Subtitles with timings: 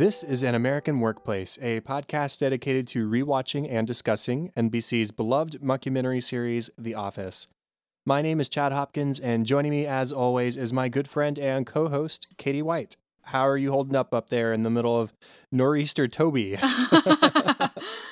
[0.00, 6.22] This is An American Workplace, a podcast dedicated to rewatching and discussing NBC's beloved mockumentary
[6.22, 7.48] series, The Office.
[8.06, 11.66] My name is Chad Hopkins, and joining me, as always, is my good friend and
[11.66, 12.96] co host, Katie White.
[13.24, 15.12] How are you holding up up there in the middle of
[15.52, 16.56] nor'easter Toby?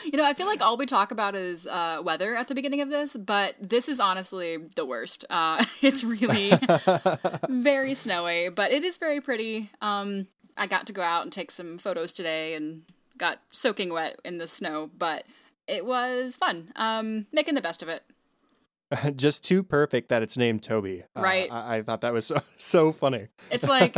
[0.04, 2.82] you know, I feel like all we talk about is uh, weather at the beginning
[2.82, 5.24] of this, but this is honestly the worst.
[5.30, 6.52] Uh, it's really
[7.48, 9.70] very snowy, but it is very pretty.
[9.80, 10.26] Um,
[10.58, 12.82] I got to go out and take some photos today and
[13.16, 15.24] got soaking wet in the snow, but
[15.66, 16.72] it was fun.
[16.76, 18.02] Um, making the best of it.
[19.16, 21.04] Just too perfect that it's named Toby.
[21.16, 21.50] Uh, right.
[21.50, 23.28] Uh, I-, I thought that was so, so funny.
[23.50, 23.94] It's like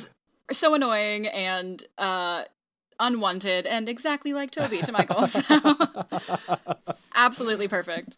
[0.52, 2.44] so annoying and uh,
[2.98, 5.26] unwanted and exactly like Toby to Michael.
[5.26, 5.42] So.
[7.14, 8.16] Absolutely perfect.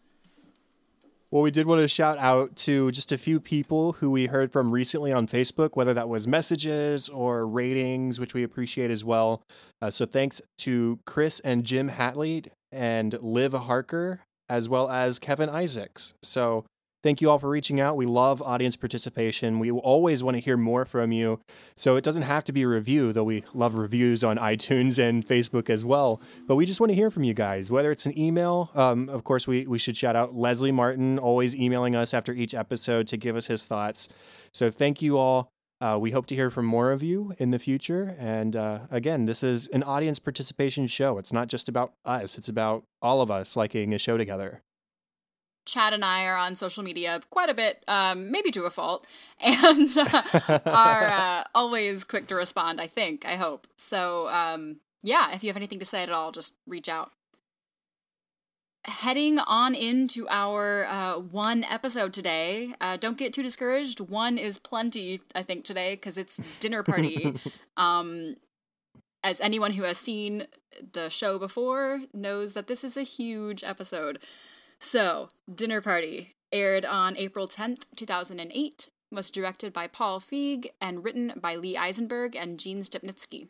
[1.31, 4.51] Well, we did want to shout out to just a few people who we heard
[4.51, 9.41] from recently on Facebook, whether that was messages or ratings, which we appreciate as well.
[9.81, 15.47] Uh, so thanks to Chris and Jim Hatley and Liv Harker, as well as Kevin
[15.47, 16.15] Isaacs.
[16.21, 16.65] So
[17.03, 17.97] Thank you all for reaching out.
[17.97, 19.57] We love audience participation.
[19.57, 21.39] We always want to hear more from you.
[21.75, 25.25] So it doesn't have to be a review, though we love reviews on iTunes and
[25.25, 26.21] Facebook as well.
[26.47, 28.69] But we just want to hear from you guys, whether it's an email.
[28.75, 32.53] Um, of course, we, we should shout out Leslie Martin, always emailing us after each
[32.53, 34.07] episode to give us his thoughts.
[34.53, 35.49] So thank you all.
[35.81, 38.15] Uh, we hope to hear from more of you in the future.
[38.19, 41.17] And uh, again, this is an audience participation show.
[41.17, 44.61] It's not just about us, it's about all of us liking a show together.
[45.65, 49.05] Chad and I are on social media quite a bit, um, maybe to a fault,
[49.39, 52.81] and uh, are uh, always quick to respond.
[52.81, 53.67] I think, I hope.
[53.77, 57.11] So, um, yeah, if you have anything to say at all, just reach out.
[58.85, 62.73] Heading on into our uh, one episode today.
[62.81, 63.99] Uh, don't get too discouraged.
[63.99, 67.35] One is plenty, I think, today because it's dinner party.
[67.77, 68.37] um,
[69.23, 70.47] as anyone who has seen
[70.93, 74.19] the show before knows that this is a huge episode.
[74.83, 81.33] So, Dinner Party aired on April 10th, 2008, was directed by Paul Feig, and written
[81.39, 83.49] by Lee Eisenberg and Gene Stupnitsky.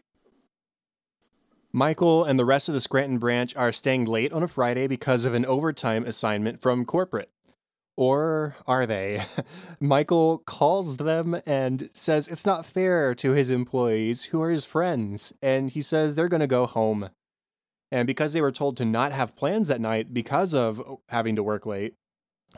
[1.71, 5.23] Michael and the rest of the Scranton branch are staying late on a Friday because
[5.23, 7.31] of an overtime assignment from corporate.
[7.95, 9.23] Or are they?
[9.79, 15.31] Michael calls them and says it's not fair to his employees who are his friends,
[15.41, 17.09] and he says they're going to go home.
[17.91, 21.43] And because they were told to not have plans at night because of having to
[21.43, 21.95] work late,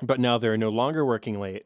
[0.02, 1.64] but now they're no longer working late,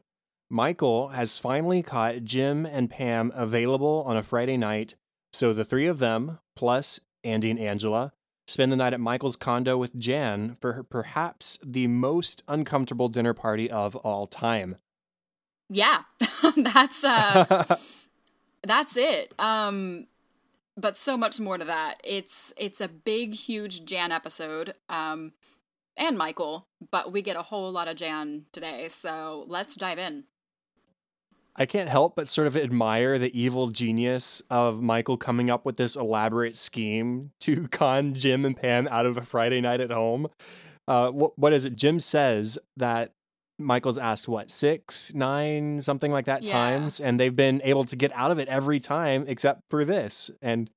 [0.50, 4.94] Michael has finally caught Jim and Pam available on a Friday night.
[5.32, 8.12] So the three of them, plus Andy and Angela,
[8.46, 13.70] spend the night at Michael's condo with Jan for perhaps the most uncomfortable dinner party
[13.70, 14.76] of all time.
[15.68, 16.02] Yeah,
[16.56, 17.76] that's uh,
[18.62, 19.34] that's it.
[19.38, 20.06] Um,
[20.78, 22.00] but so much more to that.
[22.04, 25.32] It's it's a big, huge Jan episode, um,
[25.96, 28.88] and Michael, but we get a whole lot of Jan today.
[28.88, 30.24] So let's dive in.
[31.56, 35.76] I can't help but sort of admire the evil genius of Michael coming up with
[35.76, 40.28] this elaborate scheme to con Jim and Pam out of a Friday night at home.
[40.86, 41.74] Uh, what, what is it?
[41.74, 43.12] Jim says that
[43.58, 46.52] Michael's asked what six, nine, something like that yeah.
[46.52, 50.30] times, and they've been able to get out of it every time except for this.
[50.40, 50.70] And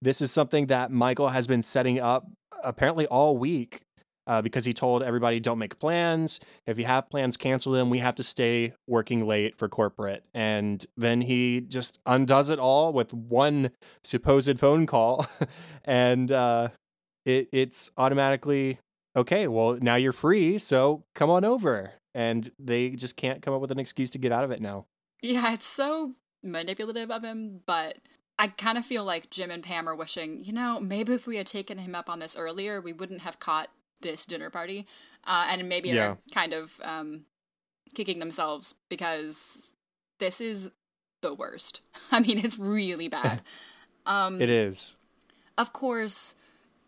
[0.00, 2.26] this is something that Michael has been setting up
[2.64, 3.82] apparently all week
[4.26, 6.40] uh, because he told everybody don't make plans.
[6.66, 7.90] If you have plans, cancel them.
[7.90, 10.24] We have to stay working late for corporate.
[10.32, 13.70] And then he just undoes it all with one
[14.02, 15.26] supposed phone call,
[15.84, 16.68] and uh,
[17.24, 18.78] it, it's automatically
[19.16, 19.48] okay.
[19.48, 23.70] Well, now you're free, so come on over and they just can't come up with
[23.70, 24.86] an excuse to get out of it now.
[25.22, 27.98] Yeah, it's so manipulative of him, but
[28.38, 31.36] I kind of feel like Jim and Pam are wishing, you know, maybe if we
[31.36, 33.68] had taken him up on this earlier, we wouldn't have caught
[34.00, 34.86] this dinner party.
[35.24, 35.94] Uh, and maybe yeah.
[35.94, 37.24] they're kind of um,
[37.94, 39.74] kicking themselves because
[40.18, 40.70] this is
[41.20, 41.80] the worst.
[42.10, 43.42] I mean, it's really bad.
[44.04, 44.96] Um, it is.
[45.56, 46.34] Of course,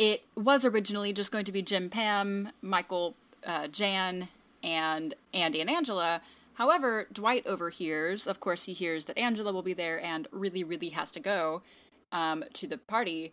[0.01, 3.15] it was originally just going to be Jim, Pam, Michael,
[3.47, 4.27] uh, Jan,
[4.65, 6.23] and Andy and Angela.
[6.55, 10.89] However, Dwight overhears, of course, he hears that Angela will be there and really, really
[10.91, 11.63] has to go
[12.11, 13.33] um, to the party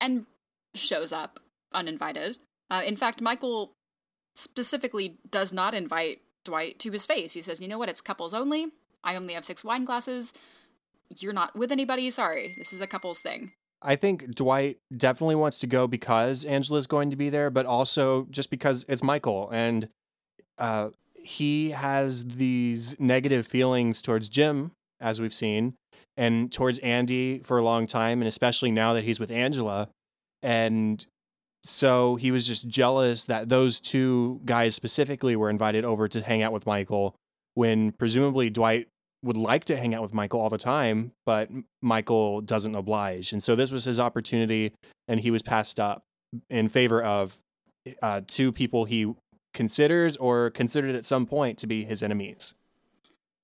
[0.00, 0.26] and
[0.74, 1.38] shows up
[1.72, 2.38] uninvited.
[2.70, 3.72] Uh, in fact, Michael
[4.34, 7.34] specifically does not invite Dwight to his face.
[7.34, 7.88] He says, You know what?
[7.88, 8.68] It's couples only.
[9.02, 10.32] I only have six wine glasses.
[11.18, 12.08] You're not with anybody.
[12.10, 12.54] Sorry.
[12.56, 13.52] This is a couples thing.
[13.82, 18.26] I think Dwight definitely wants to go because Angela's going to be there, but also
[18.30, 19.50] just because it's Michael.
[19.52, 19.88] And
[20.58, 25.74] uh, he has these negative feelings towards Jim, as we've seen,
[26.16, 29.88] and towards Andy for a long time, and especially now that he's with Angela.
[30.42, 31.04] And
[31.62, 36.42] so he was just jealous that those two guys specifically were invited over to hang
[36.42, 37.16] out with Michael
[37.54, 38.86] when presumably Dwight
[39.22, 41.48] would like to hang out with Michael all the time, but
[41.80, 43.32] Michael doesn't oblige.
[43.32, 44.72] And so this was his opportunity,
[45.08, 46.02] and he was passed up
[46.50, 47.38] in favor of
[48.02, 49.14] uh, two people he
[49.54, 52.54] considers or considered at some point to be his enemies.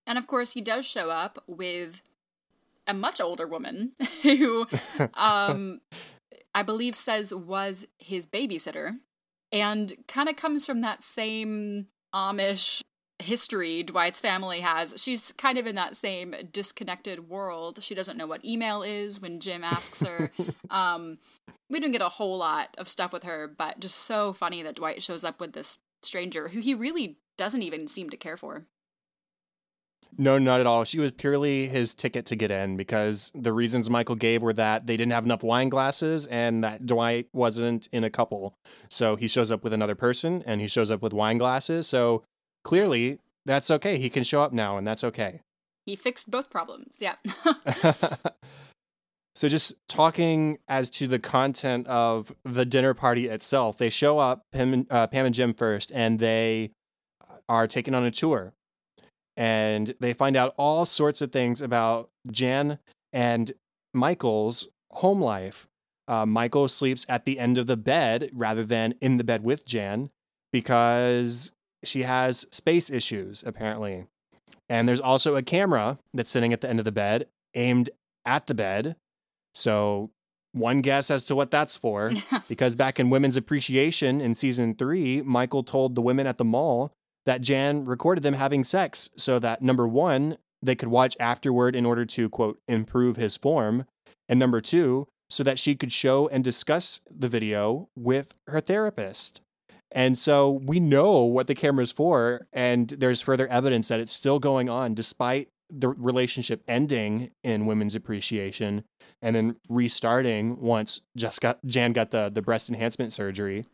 [0.06, 2.02] And of course, he does show up with
[2.86, 3.92] a much older woman
[4.22, 4.66] who,
[5.14, 5.80] um,
[6.54, 8.98] I believe, says was his babysitter
[9.52, 12.82] and kind of comes from that same Amish
[13.20, 14.94] history Dwight's family has.
[14.96, 17.82] She's kind of in that same disconnected world.
[17.82, 20.30] She doesn't know what email is when Jim asks her.
[20.70, 21.18] um,
[21.68, 24.76] we didn't get a whole lot of stuff with her, but just so funny that
[24.76, 28.66] Dwight shows up with this stranger who he really doesn't even seem to care for.
[30.18, 30.84] No, not at all.
[30.84, 34.86] She was purely his ticket to get in because the reasons Michael gave were that
[34.86, 38.54] they didn't have enough wine glasses and that Dwight wasn't in a couple.
[38.88, 41.86] So he shows up with another person and he shows up with wine glasses.
[41.86, 42.24] So
[42.64, 43.98] clearly that's okay.
[43.98, 45.40] He can show up now and that's okay.
[45.86, 46.98] He fixed both problems.
[47.00, 47.14] Yeah.
[49.34, 54.42] so just talking as to the content of the dinner party itself, they show up,
[54.52, 56.72] Pam, uh, Pam and Jim first, and they
[57.48, 58.52] are taken on a tour
[59.40, 62.78] and they find out all sorts of things about Jan
[63.10, 63.52] and
[63.94, 65.66] Michael's home life.
[66.06, 69.66] Uh, Michael sleeps at the end of the bed rather than in the bed with
[69.66, 70.10] Jan
[70.52, 71.52] because
[71.84, 74.06] she has space issues, apparently.
[74.68, 77.88] And there's also a camera that's sitting at the end of the bed aimed
[78.26, 78.96] at the bed.
[79.54, 80.10] So,
[80.52, 82.12] one guess as to what that's for.
[82.48, 86.92] because back in Women's Appreciation in season three, Michael told the women at the mall
[87.26, 91.86] that Jan recorded them having sex so that number one, they could watch afterward in
[91.86, 93.86] order to, quote, improve his form.
[94.28, 99.42] And number two, so that she could show and discuss the video with her therapist.
[99.92, 104.38] And so we know what the camera's for, and there's further evidence that it's still
[104.38, 108.84] going on despite the relationship ending in women's appreciation
[109.22, 113.66] and then restarting once just got Jan got the the breast enhancement surgery.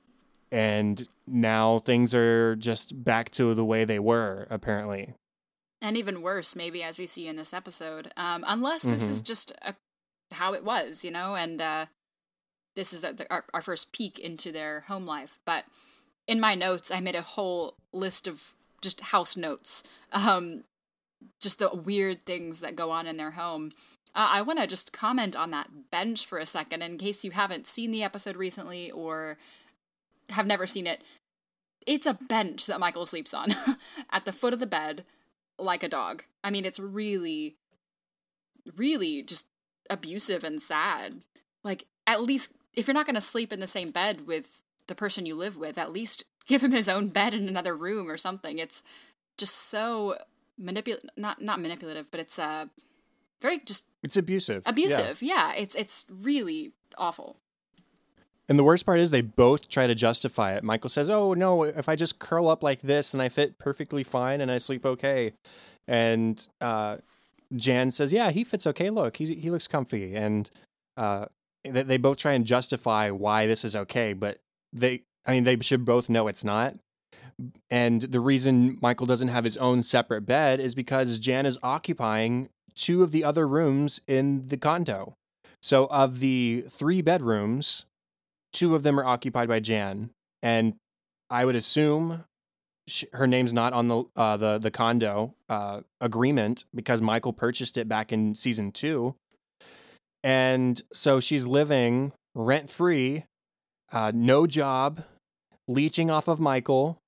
[0.52, 5.14] And now things are just back to the way they were apparently.
[5.82, 9.10] And even worse maybe as we see in this episode um, unless this mm-hmm.
[9.10, 9.74] is just a,
[10.32, 11.86] how it was you know and uh,
[12.74, 15.38] this is a, the, our, our first peek into their home life.
[15.44, 15.64] But
[16.26, 19.82] in my notes i made a whole list of just house notes.
[20.12, 20.64] Um,
[21.40, 23.72] just the weird things that go on in their home
[24.16, 27.32] uh, I want to just comment on that bench for a second in case you
[27.32, 29.36] haven't seen the episode recently or
[30.30, 31.02] have never seen it.
[31.86, 33.50] It's a bench that Michael sleeps on
[34.10, 35.04] at the foot of the bed
[35.58, 36.24] like a dog.
[36.42, 37.56] I mean, it's really,
[38.74, 39.48] really just
[39.90, 41.20] abusive and sad.
[41.62, 44.94] Like, at least if you're not going to sleep in the same bed with the
[44.94, 48.16] person you live with, at least give him his own bed in another room or
[48.16, 48.58] something.
[48.58, 48.82] It's
[49.36, 50.16] just so
[50.58, 52.66] manipulative, not not manipulative, but it's uh
[53.40, 54.62] very just it's abusive.
[54.66, 55.52] Abusive, yeah.
[55.52, 55.60] yeah.
[55.60, 57.36] It's it's really awful.
[58.48, 60.62] And the worst part is they both try to justify it.
[60.62, 64.04] Michael says, "Oh no, if I just curl up like this and I fit perfectly
[64.04, 65.32] fine and I sleep okay,"
[65.88, 66.98] and uh,
[67.54, 68.90] Jan says, "Yeah, he fits okay.
[68.90, 70.48] Look, he he looks comfy." And
[70.96, 71.26] uh,
[71.64, 74.38] they, they both try and justify why this is okay, but
[74.72, 76.76] they, I mean, they should both know it's not.
[77.70, 82.48] And the reason Michael doesn't have his own separate bed is because Jan is occupying
[82.74, 85.14] two of the other rooms in the condo.
[85.62, 87.86] So, of the three bedrooms,
[88.52, 90.10] two of them are occupied by Jan,
[90.42, 90.74] and
[91.28, 92.24] I would assume
[92.86, 97.76] she, her name's not on the uh, the the condo uh, agreement because Michael purchased
[97.76, 99.16] it back in season two,
[100.22, 103.24] and so she's living rent free,
[103.92, 105.02] uh, no job,
[105.66, 106.98] leeching off of Michael,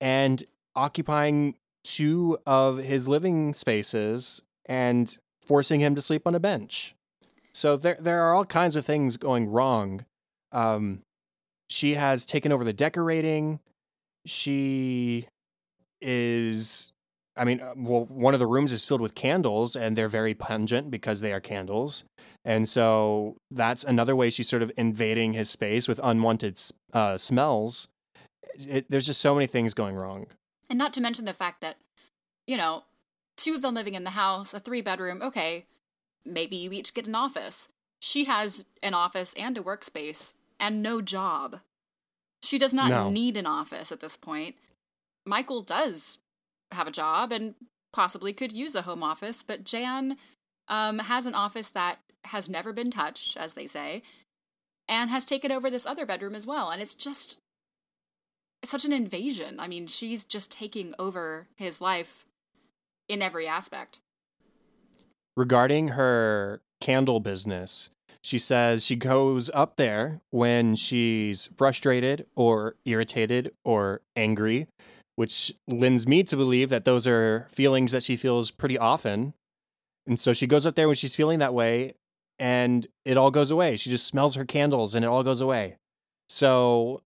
[0.00, 0.42] and
[0.74, 6.94] occupying two of his living spaces and forcing him to sleep on a bench.
[7.52, 10.04] So there there are all kinds of things going wrong
[10.52, 11.02] um,
[11.68, 13.60] she has taken over the decorating.
[14.24, 15.26] She
[16.00, 16.92] is,
[17.36, 20.34] I mean, uh, well, one of the rooms is filled with candles and they're very
[20.34, 22.04] pungent because they are candles.
[22.44, 26.60] And so that's another way she's sort of invading his space with unwanted
[26.92, 27.88] uh, smells.
[28.58, 30.26] It, there's just so many things going wrong.
[30.68, 31.76] And not to mention the fact that,
[32.46, 32.84] you know,
[33.36, 35.66] two of them living in the house, a three bedroom, okay,
[36.24, 37.68] maybe you each get an office.
[38.00, 41.60] She has an office and a workspace and no job.
[42.42, 43.10] She does not no.
[43.10, 44.56] need an office at this point.
[45.24, 46.18] Michael does
[46.72, 47.54] have a job and
[47.92, 50.16] possibly could use a home office, but Jan
[50.68, 54.02] um, has an office that has never been touched, as they say,
[54.88, 56.70] and has taken over this other bedroom as well.
[56.70, 57.38] And it's just
[58.68, 59.58] such an invasion.
[59.60, 62.24] I mean, she's just taking over his life
[63.08, 64.00] in every aspect.
[65.36, 67.90] Regarding her candle business,
[68.22, 74.66] she says she goes up there when she's frustrated or irritated or angry,
[75.14, 79.34] which lends me to believe that those are feelings that she feels pretty often.
[80.06, 81.92] And so she goes up there when she's feeling that way
[82.38, 83.76] and it all goes away.
[83.76, 85.76] She just smells her candles and it all goes away.
[86.28, 87.02] So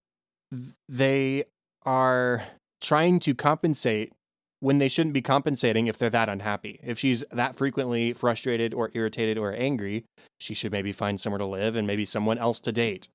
[0.88, 1.44] they
[1.84, 2.42] are
[2.80, 4.12] trying to compensate
[4.60, 6.78] when they shouldn't be compensating if they're that unhappy.
[6.82, 10.04] If she's that frequently frustrated or irritated or angry,
[10.38, 13.08] she should maybe find somewhere to live and maybe someone else to date.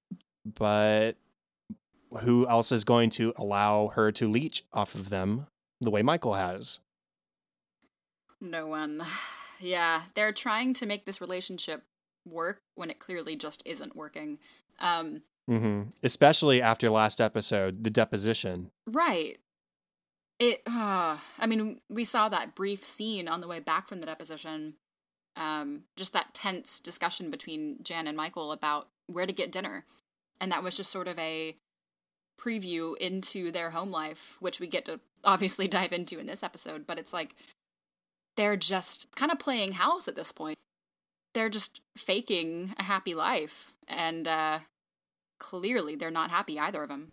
[0.43, 1.17] But
[2.21, 5.47] who else is going to allow her to leech off of them
[5.81, 6.79] the way Michael has?
[8.41, 9.03] No one.
[9.61, 11.83] Yeah, they're trying to make this relationship
[12.27, 14.37] work when it clearly just isn't working.
[14.79, 15.83] Um, mm-hmm.
[16.03, 18.71] Especially after last episode, the deposition.
[18.87, 19.37] Right.
[20.39, 20.61] It.
[20.67, 24.75] Uh, I mean, we saw that brief scene on the way back from the deposition.
[25.37, 29.85] Um, just that tense discussion between Jan and Michael about where to get dinner,
[30.39, 31.57] and that was just sort of a
[32.39, 36.87] preview into their home life, which we get to obviously dive into in this episode.
[36.87, 37.35] But it's like
[38.37, 40.57] they're just kind of playing house at this point
[41.35, 44.59] they're just faking a happy life and uh
[45.39, 47.11] clearly they're not happy either of them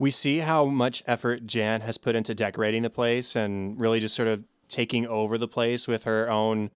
[0.00, 4.14] we see how much effort jan has put into decorating the place and really just
[4.14, 6.70] sort of taking over the place with her own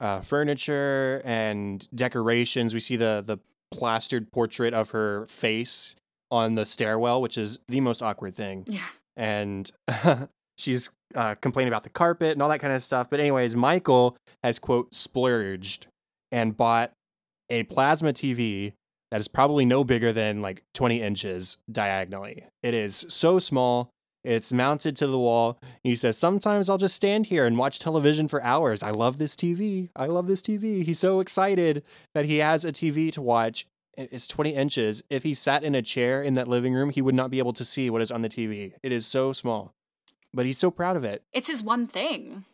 [0.00, 2.74] uh, furniture and decorations.
[2.74, 3.38] We see the the
[3.70, 5.94] plastered portrait of her face
[6.30, 8.64] on the stairwell which is the most awkward thing.
[8.66, 8.86] Yeah.
[9.16, 9.70] And
[10.58, 13.10] she's uh, complaining about the carpet and all that kind of stuff.
[13.10, 15.86] But anyways, Michael has quote splurged
[16.30, 16.92] and bought
[17.50, 18.74] a plasma TV
[19.10, 22.44] that is probably no bigger than like 20 inches diagonally.
[22.62, 23.90] It is so small.
[24.24, 25.58] It's mounted to the wall.
[25.82, 28.82] He says, Sometimes I'll just stand here and watch television for hours.
[28.82, 29.90] I love this TV.
[29.96, 30.84] I love this TV.
[30.84, 31.82] He's so excited
[32.14, 33.66] that he has a TV to watch.
[33.96, 35.02] It's 20 inches.
[35.08, 37.52] If he sat in a chair in that living room, he would not be able
[37.54, 38.74] to see what is on the TV.
[38.82, 39.74] It is so small
[40.32, 41.22] but he's so proud of it.
[41.32, 42.44] It's his one thing.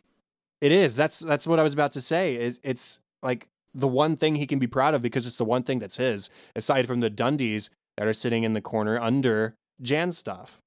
[0.61, 0.95] It is.
[0.95, 2.35] That's that's what I was about to say.
[2.35, 5.61] Is it's like the one thing he can be proud of because it's the one
[5.61, 10.17] thing that's his, aside from the Dundies that are sitting in the corner under Jan's
[10.17, 10.61] stuff.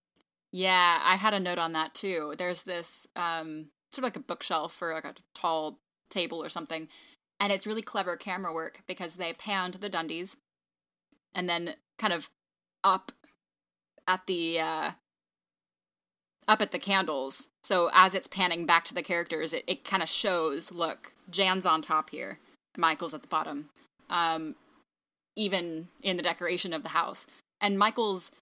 [0.53, 2.35] Yeah, I had a note on that too.
[2.39, 5.79] There's this um sort of like a bookshelf or like a tall
[6.11, 6.89] table or something.
[7.41, 10.37] And it's really clever camera work because they panned the Dundies
[11.35, 12.29] and then kind of
[12.85, 13.13] up
[14.07, 14.91] at the uh
[16.47, 17.49] up at the candles.
[17.63, 21.67] So as it's panning back to the characters, it, it kind of shows look, Jan's
[21.67, 22.39] on top here,
[22.79, 23.69] Michael's at the bottom.
[24.09, 24.55] Um,
[25.39, 27.27] even in the decoration of the house.
[27.61, 28.33] And Michael's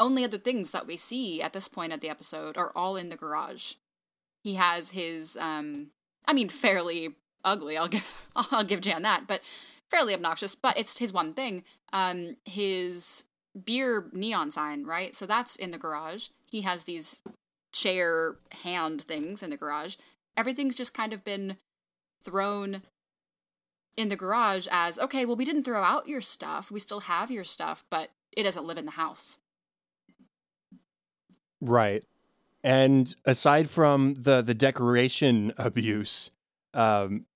[0.00, 3.10] only other things that we see at this point of the episode are all in
[3.10, 3.74] the garage.
[4.42, 5.88] He has his, um,
[6.26, 7.76] I mean, fairly ugly.
[7.76, 9.42] I'll give I'll give Jan that, but
[9.90, 10.54] fairly obnoxious.
[10.54, 11.62] But it's his one thing.
[11.92, 13.24] Um, his
[13.64, 15.14] beer neon sign, right?
[15.14, 16.28] So that's in the garage.
[16.50, 17.20] He has these
[17.72, 19.96] chair hand things in the garage.
[20.36, 21.58] Everything's just kind of been
[22.24, 22.82] thrown
[24.00, 26.70] in the garage as okay, well, we didn't throw out your stuff.
[26.70, 29.38] We still have your stuff, but it doesn't live in the house.
[31.60, 32.02] Right.
[32.64, 36.30] And aside from the the decoration abuse,
[36.74, 37.26] um,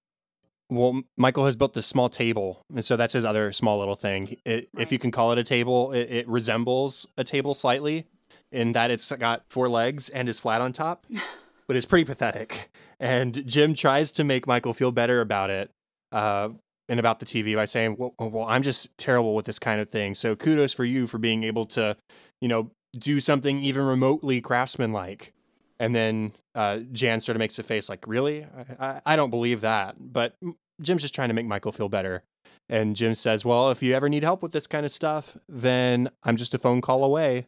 [0.71, 4.37] well, Michael has built this small table, and so that's his other small little thing.
[4.45, 4.83] It, right.
[4.83, 8.07] If you can call it a table, it, it resembles a table slightly
[8.51, 11.07] in that it's got four legs and is flat on top,
[11.67, 12.71] but it's pretty pathetic.
[13.01, 15.71] And Jim tries to make Michael feel better about it
[16.15, 16.49] uh,
[16.89, 19.89] and about the TV by saying, well, well, I'm just terrible with this kind of
[19.89, 20.15] thing.
[20.15, 21.97] So kudos for you for being able to,
[22.41, 25.33] you know, do something even remotely craftsman-like.
[25.81, 28.47] And then uh, Jan sort of makes a face like, really?
[28.79, 29.97] I, I don't believe that.
[29.99, 30.37] But
[30.81, 32.23] Jim's just trying to make Michael feel better.
[32.69, 36.09] And Jim says, well, if you ever need help with this kind of stuff, then
[36.23, 37.47] I'm just a phone call away.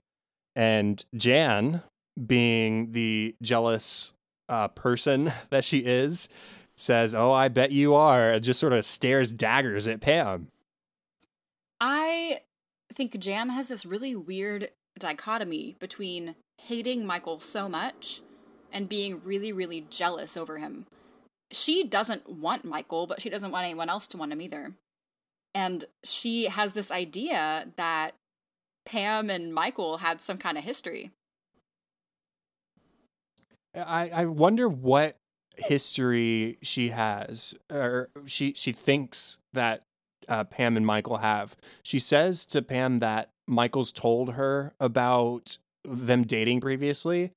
[0.56, 1.82] And Jan,
[2.26, 4.14] being the jealous
[4.48, 6.28] uh, person that she is,
[6.76, 8.30] says, Oh, I bet you are.
[8.30, 10.48] And just sort of stares daggers at Pam.
[11.80, 12.40] I
[12.92, 18.22] think Jan has this really weird dichotomy between hating Michael so much
[18.72, 20.86] and being really, really jealous over him.
[21.50, 24.72] She doesn't want Michael, but she doesn't want anyone else to want him either.
[25.54, 28.12] And she has this idea that
[28.84, 31.12] Pam and Michael had some kind of history.
[33.74, 35.18] I, I wonder what
[35.58, 39.82] history she has, or she she thinks that
[40.28, 41.56] uh, Pam and Michael have.
[41.82, 47.32] She says to Pam that Michael's told her about them dating previously.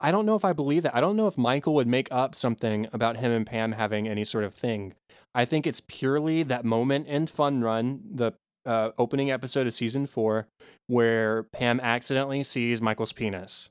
[0.00, 0.94] I don't know if I believe that.
[0.94, 4.24] I don't know if Michael would make up something about him and Pam having any
[4.24, 4.94] sort of thing.
[5.34, 8.32] I think it's purely that moment in Fun Run, the
[8.64, 10.48] uh, opening episode of season four,
[10.86, 13.68] where Pam accidentally sees Michael's penis.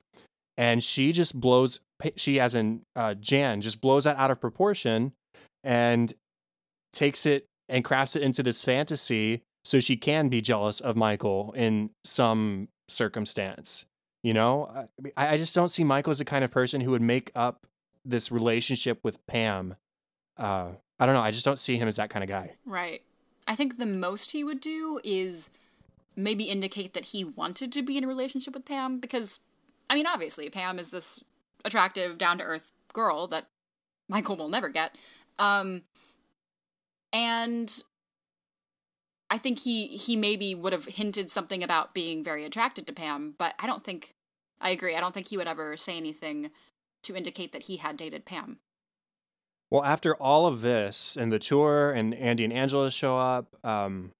[0.59, 1.79] And she just blows,
[2.17, 5.13] she, as in uh, Jan, just blows that out of proportion
[5.63, 6.13] and
[6.91, 11.53] takes it and crafts it into this fantasy so she can be jealous of Michael
[11.55, 13.85] in some circumstance.
[14.21, 14.69] You know,
[15.15, 17.65] I, I just don't see Michael as the kind of person who would make up
[18.03, 19.75] this relationship with Pam.
[20.35, 21.21] Uh, I don't know.
[21.21, 22.55] I just don't see him as that kind of guy.
[22.65, 23.01] Right.
[23.47, 25.49] I think the most he would do is
[26.17, 29.39] maybe indicate that he wanted to be in a relationship with Pam because,
[29.89, 31.23] I mean, obviously, Pam is this
[31.65, 33.47] attractive, down to earth girl that
[34.07, 34.95] Michael will never get.
[35.37, 35.83] Um,
[37.11, 37.83] and
[39.29, 43.35] I think he he maybe would have hinted something about being very attracted to Pam,
[43.37, 44.13] but I don't think
[44.61, 44.95] I agree.
[44.95, 46.51] I don't think he would ever say anything
[47.03, 48.59] to indicate that he had dated Pam.
[49.71, 54.11] Well, after all of this and the tour, and Andy and Angela show up, um,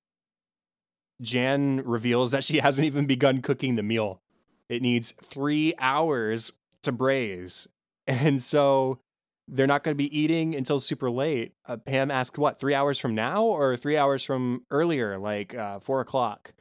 [1.21, 4.21] Jan reveals that she hasn't even begun cooking the meal.
[4.69, 7.67] It needs three hours to braise.
[8.07, 8.99] And so
[9.47, 11.53] they're not going to be eating until super late.
[11.67, 15.79] Uh, Pam asked, what, three hours from now or three hours from earlier, like uh,
[15.79, 16.53] four o'clock?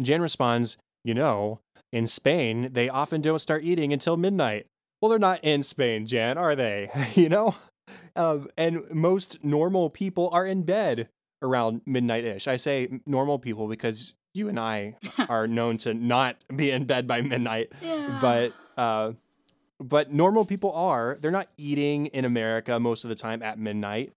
[0.00, 1.60] Jan responds, you know,
[1.92, 4.66] in Spain, they often don't start eating until midnight.
[5.00, 6.90] Well, they're not in Spain, Jan, are they?
[7.14, 7.54] you know?
[8.16, 11.08] Um, and most normal people are in bed
[11.42, 12.48] around midnight ish.
[12.48, 14.96] I say normal people because you and I
[15.28, 17.72] are known to not be in bed by midnight.
[17.80, 18.18] Yeah.
[18.20, 19.12] But uh,
[19.80, 21.16] but normal people are.
[21.20, 24.12] They're not eating in America most of the time at midnight.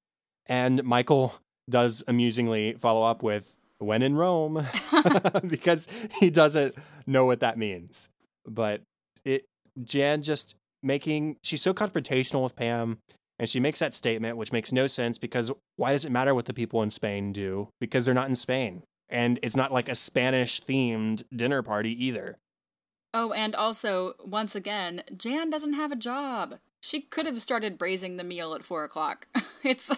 [0.47, 1.35] And Michael
[1.69, 4.65] does amusingly follow up with when in Rome
[5.47, 5.87] because
[6.19, 6.75] he doesn't
[7.05, 8.09] know what that means.
[8.45, 8.81] But
[9.23, 9.45] it
[9.83, 12.99] Jan just making she's so confrontational with Pam
[13.39, 16.45] and she makes that statement which makes no sense because why does it matter what
[16.45, 17.69] the people in Spain do?
[17.79, 18.83] Because they're not in Spain.
[19.09, 22.37] And it's not like a Spanish themed dinner party either.
[23.13, 26.55] Oh, and also, once again, Jan doesn't have a job.
[26.81, 29.27] She could have started braising the meal at four o'clock.
[29.63, 29.91] it's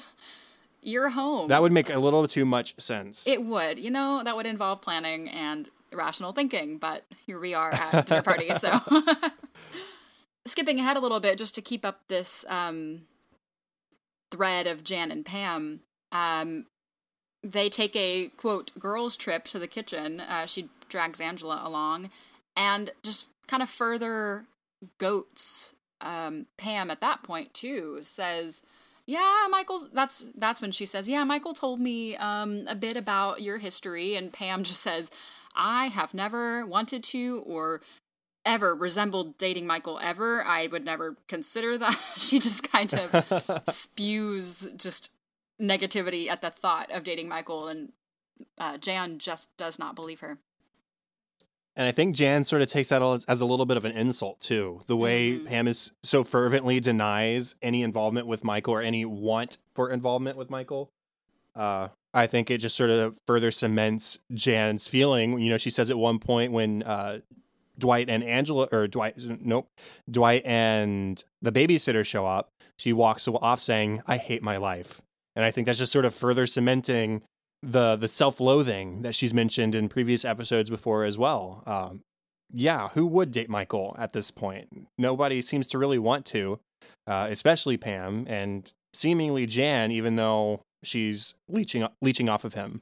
[0.82, 1.48] your home.
[1.50, 3.28] That would make a little too much sense.
[3.28, 3.80] It would.
[3.80, 8.22] You know, that would involve planning and rational thinking, but here we are at dinner
[8.22, 8.80] party, so.
[10.46, 13.02] Skipping ahead a little bit just to keep up this um,
[14.32, 16.66] thread of Jan and Pam, um,
[17.44, 20.20] they take a quote girls trip to the kitchen.
[20.20, 22.10] Uh, she drags Angela along,
[22.56, 24.46] and just kind of further
[24.98, 28.64] goats um, Pam at that point too says,
[29.06, 33.42] "Yeah, Michael." That's that's when she says, "Yeah, Michael told me um, a bit about
[33.42, 35.12] your history," and Pam just says,
[35.56, 37.82] "I have never wanted to or."
[38.46, 40.44] ever resembled dating Michael ever.
[40.44, 42.00] I would never consider that.
[42.18, 45.12] she just kind of spews just
[45.60, 47.92] negativity at the thought of dating Michael, and
[48.58, 50.38] uh, Jan just does not believe her.
[51.76, 54.42] And I think Jan sort of takes that as a little bit of an insult
[54.42, 54.82] too.
[54.88, 55.48] The way mm-hmm.
[55.48, 60.50] Pam is so fervently denies any involvement with Michael or any want for involvement with
[60.50, 60.92] Michael.
[61.56, 65.40] Uh, I think it just sort of further cements Jan's feeling.
[65.40, 67.20] You know, she says at one point when uh,
[67.78, 69.70] Dwight and Angela, or Dwight, nope,
[70.10, 75.02] Dwight and the babysitter show up, she walks off saying, I hate my life.
[75.40, 77.22] And I think that's just sort of further cementing
[77.64, 81.64] the the self-loathing that she's mentioned in previous episodes before as well.
[81.66, 82.02] Um,
[82.52, 84.90] yeah, who would date Michael at this point?
[84.98, 86.60] Nobody seems to really want to,
[87.08, 92.82] uh, especially Pam and seemingly Jan, even though she's leeching leeching off of him.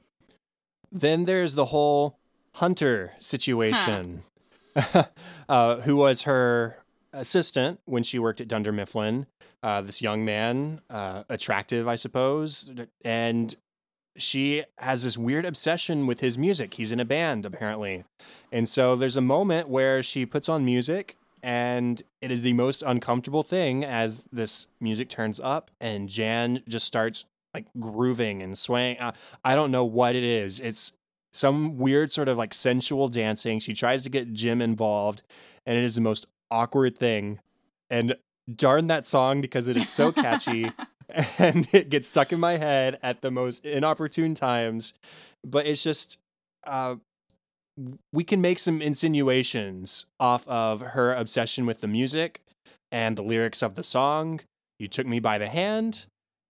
[0.90, 2.18] Then there's the whole
[2.56, 4.24] Hunter situation,
[4.76, 5.04] huh.
[5.48, 6.78] uh, who was her
[7.12, 9.28] assistant when she worked at Dunder Mifflin.
[9.60, 12.70] Uh, this young man, uh, attractive, I suppose,
[13.04, 13.56] and
[14.16, 16.74] she has this weird obsession with his music.
[16.74, 18.04] He's in a band, apparently.
[18.52, 22.82] And so there's a moment where she puts on music, and it is the most
[22.82, 28.98] uncomfortable thing as this music turns up, and Jan just starts like grooving and swaying.
[28.98, 29.12] Uh,
[29.44, 30.60] I don't know what it is.
[30.60, 30.92] It's
[31.32, 33.58] some weird sort of like sensual dancing.
[33.60, 35.22] She tries to get Jim involved,
[35.66, 37.40] and it is the most awkward thing.
[37.90, 38.14] And
[38.54, 40.72] darn that song because it is so catchy.
[41.38, 44.94] and it gets stuck in my head at the most inopportune times.
[45.44, 46.18] But it's just,
[46.66, 46.96] uh,
[48.12, 52.40] we can make some insinuations off of her obsession with the music
[52.90, 54.40] and the lyrics of the song.
[54.78, 56.06] You took me by the hand.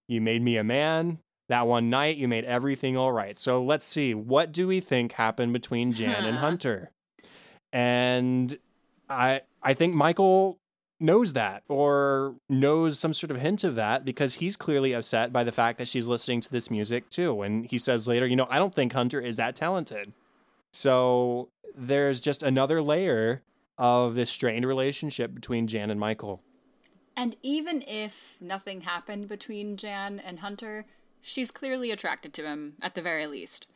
[0.09, 1.19] You made me a man.
[1.49, 3.39] That one night, you made everything all right.
[3.39, 4.13] So let's see.
[4.13, 6.91] What do we think happened between Jan and Hunter?
[7.73, 8.59] And
[9.09, 10.59] I I think Michael
[11.01, 15.45] knows that or knows some sort of hint of that because he's clearly upset by
[15.45, 17.43] the fact that she's listening to this music too.
[17.43, 20.13] And he says later, you know, I don't think Hunter is that talented.
[20.73, 23.43] So there's just another layer
[23.79, 26.43] of this strained relationship between Jan and Michael.
[27.17, 30.87] And even if nothing happened between Jan and Hunter,
[31.21, 33.67] she's clearly attracted to him at the very least.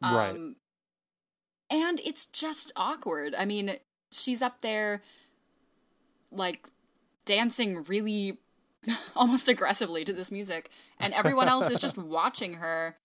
[0.00, 1.78] Um, right.
[1.78, 3.34] And it's just awkward.
[3.36, 3.76] I mean,
[4.10, 5.02] she's up there,
[6.32, 6.68] like,
[7.24, 8.38] dancing really
[9.16, 12.96] almost aggressively to this music, and everyone else is just watching her.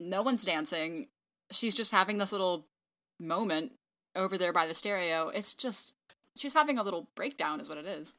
[0.00, 1.08] No one's dancing.
[1.50, 2.66] She's just having this little
[3.20, 3.72] moment
[4.16, 5.28] over there by the stereo.
[5.28, 5.92] It's just,
[6.36, 8.16] she's having a little breakdown, is what it is.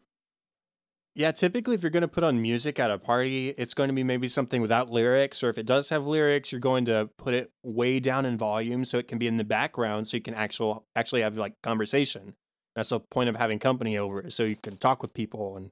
[1.15, 3.93] Yeah, typically, if you're going to put on music at a party, it's going to
[3.93, 7.35] be maybe something without lyrics, or if it does have lyrics, you're going to put
[7.35, 10.33] it way down in volume so it can be in the background, so you can
[10.33, 12.33] actual actually have like conversation.
[12.75, 15.71] That's the point of having company over, so you can talk with people and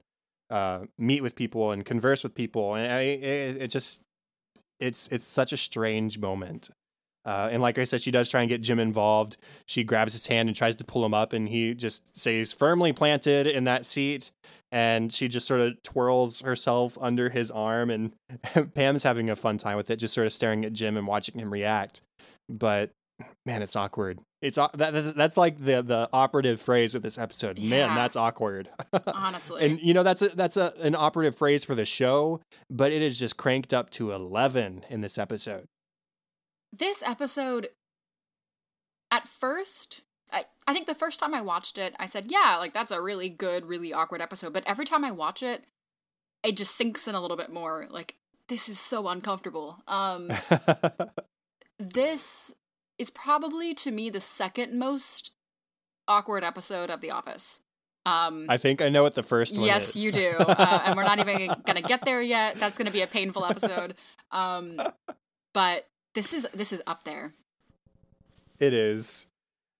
[0.50, 4.02] uh, meet with people and converse with people, and I, it, it just
[4.78, 6.70] it's it's such a strange moment.
[7.24, 9.36] Uh, and like I said, she does try and get Jim involved.
[9.66, 12.92] She grabs his hand and tries to pull him up, and he just stays firmly
[12.92, 14.30] planted in that seat.
[14.72, 18.12] And she just sort of twirls herself under his arm, and
[18.74, 21.38] Pam's having a fun time with it, just sort of staring at Jim and watching
[21.38, 22.00] him react.
[22.48, 22.90] But
[23.46, 24.18] man, it's awkward.
[24.40, 27.58] It's that, that's like the the operative phrase of this episode.
[27.58, 27.86] Yeah.
[27.86, 28.68] Man, that's awkward.
[29.06, 29.64] Honestly.
[29.64, 33.02] and you know that's a that's a an operative phrase for the show, but it
[33.02, 35.68] is just cranked up to eleven in this episode
[36.72, 37.68] this episode
[39.10, 42.72] at first I, I think the first time I watched it, I said, yeah, like
[42.72, 44.54] that's a really good, really awkward episode.
[44.54, 45.64] But every time I watch it,
[46.42, 47.86] it just sinks in a little bit more.
[47.90, 48.16] Like,
[48.48, 49.76] this is so uncomfortable.
[49.86, 50.30] Um
[51.78, 52.54] this
[53.02, 55.32] is probably to me the second most
[56.06, 57.58] awkward episode of The Office.
[58.06, 60.02] Um, I think I know what the first one yes, is.
[60.02, 60.34] you do.
[60.40, 62.54] Uh, and we're not even going to get there yet.
[62.54, 63.94] That's going to be a painful episode.
[64.30, 64.80] Um,
[65.52, 67.34] but this is this is up there.
[68.58, 69.26] It is.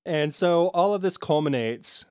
[0.04, 2.06] And so all of this culminates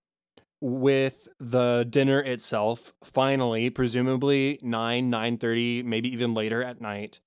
[0.62, 7.19] with the dinner itself finally presumably 9 9:30 maybe even later at night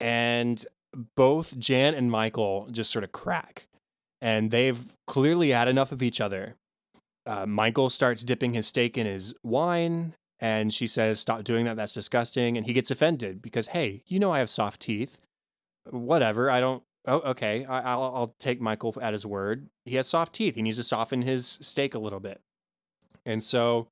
[0.00, 0.66] and
[1.16, 3.68] both Jan and Michael just sort of crack
[4.20, 6.56] and they've clearly had enough of each other.
[7.26, 11.76] Uh, Michael starts dipping his steak in his wine and she says stop doing that
[11.76, 15.18] that's disgusting and he gets offended because hey, you know I have soft teeth
[15.90, 16.50] whatever.
[16.50, 16.82] I don't.
[17.06, 17.64] Oh, okay.
[17.66, 19.68] I, will I'll take Michael at his word.
[19.84, 20.54] He has soft teeth.
[20.54, 22.40] He needs to soften his steak a little bit.
[23.26, 23.88] And so,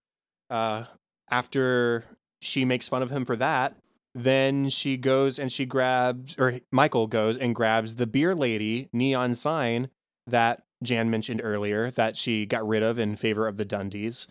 [0.48, 0.84] uh,
[1.30, 2.04] after
[2.40, 3.76] she makes fun of him for that,
[4.14, 9.34] then she goes and she grabs, or Michael goes and grabs the beer lady neon
[9.34, 9.88] sign
[10.26, 14.26] that Jan mentioned earlier that she got rid of in favor of the Dundies.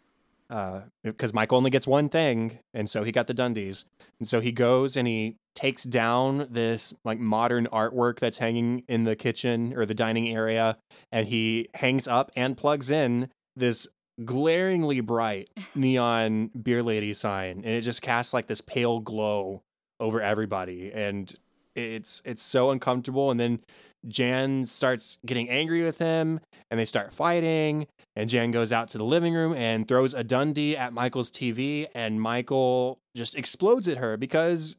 [1.03, 3.85] Because uh, Michael only gets one thing, and so he got the Dundies.
[4.19, 9.03] And so he goes and he takes down this like modern artwork that's hanging in
[9.03, 10.77] the kitchen or the dining area
[11.11, 13.87] and he hangs up and plugs in this
[14.23, 19.61] glaringly bright neon beer lady sign and it just casts like this pale glow
[20.01, 20.91] over everybody.
[20.91, 21.33] And
[21.75, 23.31] it's it's so uncomfortable.
[23.31, 23.59] And then
[24.07, 27.87] Jan starts getting angry with him and they start fighting.
[28.15, 31.87] And Jan goes out to the living room and throws a Dundie at Michael's TV
[31.95, 34.75] and Michael just explodes at her because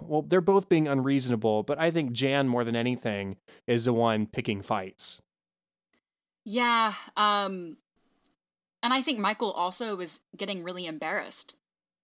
[0.00, 3.36] well, they're both being unreasonable, but I think Jan more than anything
[3.68, 5.22] is the one picking fights.
[6.44, 7.76] Yeah, um
[8.82, 11.54] and I think Michael also is getting really embarrassed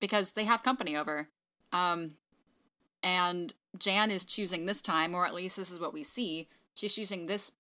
[0.01, 1.29] because they have company over.
[1.73, 2.17] Um
[3.03, 6.95] and Jan is choosing this time, or at least this is what we see, she's
[6.95, 7.53] choosing this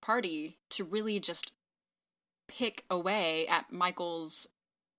[0.00, 1.52] party to really just
[2.48, 4.46] pick away at Michael's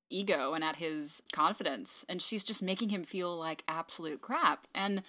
[0.09, 5.03] ego and at his confidence and she's just making him feel like absolute crap and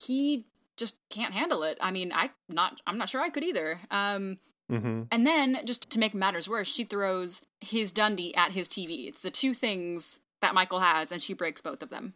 [0.00, 0.44] he
[0.76, 1.78] just can't handle it.
[1.80, 3.78] I mean i not i'm not sure i could either.
[3.90, 4.38] Um
[4.70, 5.02] mm-hmm.
[5.12, 9.20] and then just to make matters worse she throws his dundie at his tv it's
[9.20, 12.14] the two things that michael has and she breaks both of them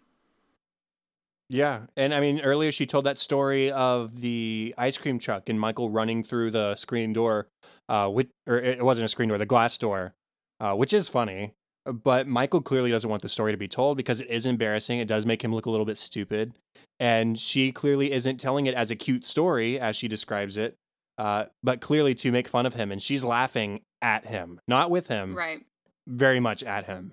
[1.50, 5.58] yeah, and I mean earlier she told that story of the ice cream truck and
[5.58, 7.48] Michael running through the screen door,
[7.88, 10.14] uh, with, or it wasn't a screen door, the glass door,
[10.60, 11.54] uh, which is funny.
[11.84, 15.00] But Michael clearly doesn't want the story to be told because it is embarrassing.
[15.00, 16.52] It does make him look a little bit stupid.
[17.00, 20.76] And she clearly isn't telling it as a cute story, as she describes it,
[21.18, 22.92] uh, but clearly to make fun of him.
[22.92, 25.34] And she's laughing at him, not with him.
[25.34, 25.64] Right.
[26.06, 27.12] Very much at him.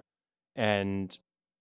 [0.55, 1.17] And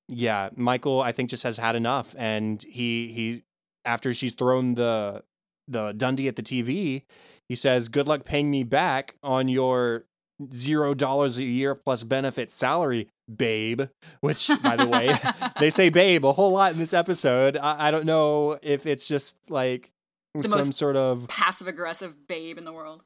[0.08, 3.42] yeah, Michael I think just has had enough and he he
[3.84, 5.22] after she's thrown the
[5.68, 7.02] the Dundie at the TV,
[7.48, 10.04] he says, "Good luck paying me back on your
[10.52, 13.82] zero dollars a year plus benefit salary, babe."
[14.20, 15.14] Which, by the way,
[15.60, 17.56] they say "babe" a whole lot in this episode.
[17.56, 19.90] I, I don't know if it's just like
[20.34, 23.02] The some sort of Passive aggressive babe in the world.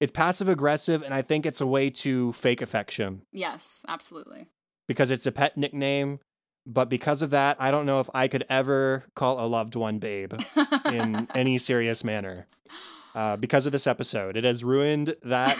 [0.00, 4.48] it's passive aggressive, and I think it's a way to fake affection Yes, absolutely.
[4.88, 6.20] Because it's a pet nickname.
[6.68, 9.98] But because of that, I don't know if I could ever call a loved one
[9.98, 10.34] babe
[10.92, 12.48] in any serious manner.
[13.14, 15.56] Uh, because of this episode, it has ruined that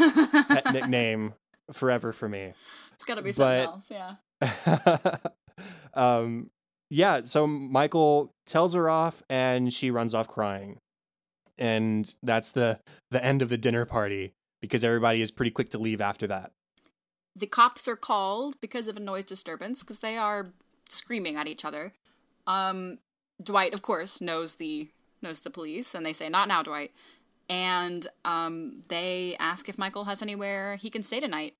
[0.49, 1.35] pet nickname
[1.73, 2.53] forever for me.
[2.95, 3.87] It's got to be something else.
[3.89, 5.17] Yeah.
[5.95, 6.51] um,
[6.91, 10.79] yeah, so Michael tells her off, and she runs off crying,
[11.59, 15.79] and that's the the end of the dinner party because everybody is pretty quick to
[15.79, 16.53] leave after that.
[17.37, 20.53] The cops are called because of a noise disturbance because they are
[20.89, 21.93] screaming at each other.
[22.47, 22.99] Um,
[23.43, 24.89] Dwight, of course, knows the
[25.21, 26.93] knows the police, and they say, "Not now, Dwight."
[27.49, 31.55] And um, they ask if Michael has anywhere he can stay tonight.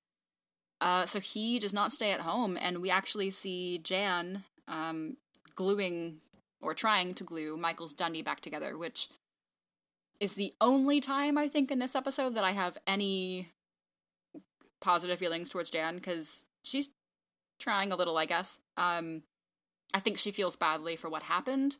[0.81, 5.17] Uh, so he does not stay at home, and we actually see Jan um,
[5.55, 6.17] gluing
[6.61, 9.09] or trying to glue Michael's Dundie back together, which
[10.19, 13.49] is the only time I think in this episode that I have any
[14.81, 16.89] positive feelings towards Jan because she's
[17.59, 18.59] trying a little, I guess.
[18.75, 19.23] Um,
[19.93, 21.77] I think she feels badly for what happened,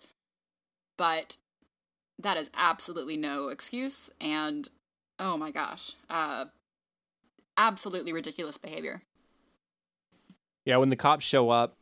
[0.98, 1.38] but
[2.20, 4.10] that is absolutely no excuse.
[4.20, 4.70] And
[5.20, 6.46] oh my gosh, uh,
[7.58, 9.02] absolutely ridiculous behavior.
[10.66, 11.76] Yeah, when the cops show up,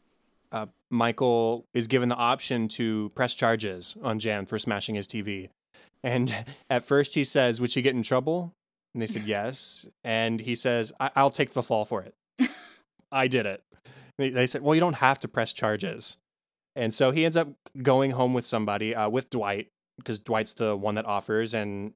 [0.52, 5.50] uh, Michael is given the option to press charges on Jan for smashing his TV.
[6.04, 8.54] And at first he says, Would she get in trouble?
[8.96, 9.86] And they said, Yes.
[10.04, 12.16] And he says, I- I'll take the fall for it.
[13.12, 13.62] I did it.
[14.18, 16.18] They- They said, Well, you don't have to press charges.
[16.78, 17.50] And so he ends up
[17.84, 21.54] going home with somebody, uh, with Dwight, because Dwight's the one that offers.
[21.54, 21.94] And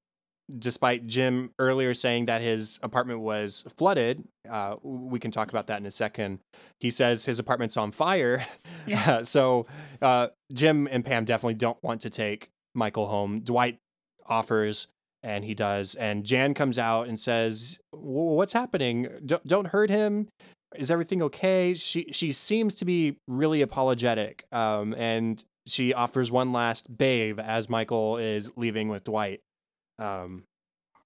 [0.57, 5.79] despite Jim earlier saying that his apartment was flooded, uh, we can talk about that
[5.79, 6.39] in a second.
[6.81, 8.45] He says his apartment's on fire.
[8.88, 9.21] Yeah.
[9.23, 9.67] so
[10.01, 13.39] uh, Jim and Pam definitely don't want to take Michael home.
[13.41, 13.79] Dwight
[14.27, 14.88] offers,
[15.23, 15.95] and he does.
[15.95, 19.08] And Jan comes out and says, "What's happening?
[19.25, 20.29] Don't, don't hurt him.
[20.75, 26.51] Is everything okay?" She she seems to be really apologetic, um, and she offers one
[26.51, 29.41] last babe as Michael is leaving with Dwight.
[29.97, 30.43] Um,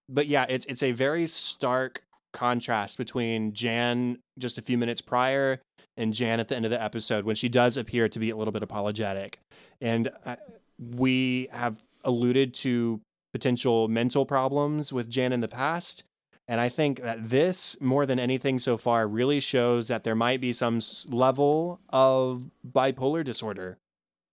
[0.10, 5.62] but yeah, it's it's a very stark contrast between Jan just a few minutes prior
[5.96, 8.36] and Jan at the end of the episode when she does appear to be a
[8.36, 9.40] little bit apologetic.
[9.80, 10.38] And uh,
[10.80, 13.02] we have alluded to
[13.34, 16.04] potential mental problems with Jan in the past.
[16.48, 20.42] And I think that this, more than anything so far, really shows that there might
[20.42, 23.78] be some level of bipolar disorder,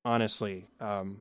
[0.05, 1.19] honestly, um,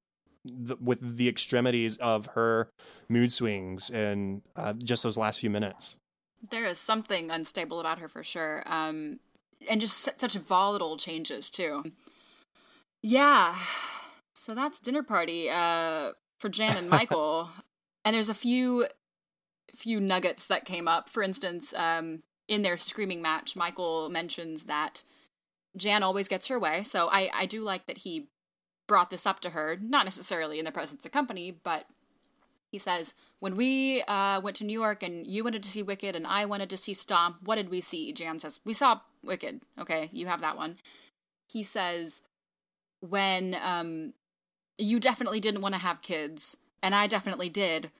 [0.47, 2.69] th- with the extremities of her
[3.07, 5.97] mood swings in uh, just those last few minutes.
[6.49, 8.63] There is something unstable about her for sure.
[8.65, 9.19] Um,
[9.69, 11.83] and just su- such volatile changes too.
[13.03, 13.55] Yeah.
[14.35, 17.49] So that's dinner party uh, for Jan and Michael.
[18.09, 18.87] And there's a few
[19.75, 21.09] few nuggets that came up.
[21.09, 25.03] For instance, um, in their screaming match, Michael mentions that
[25.77, 26.81] Jan always gets her way.
[26.81, 28.29] So I, I do like that he
[28.87, 31.85] brought this up to her, not necessarily in the presence of company, but
[32.71, 36.15] he says, when we uh, went to New York and you wanted to see Wicked
[36.15, 38.11] and I wanted to see Stomp, what did we see?
[38.11, 39.61] Jan says, we saw Wicked.
[39.79, 40.77] Okay, you have that one.
[41.51, 42.23] He says,
[43.01, 44.15] when um,
[44.79, 47.91] you definitely didn't want to have kids, and I definitely did,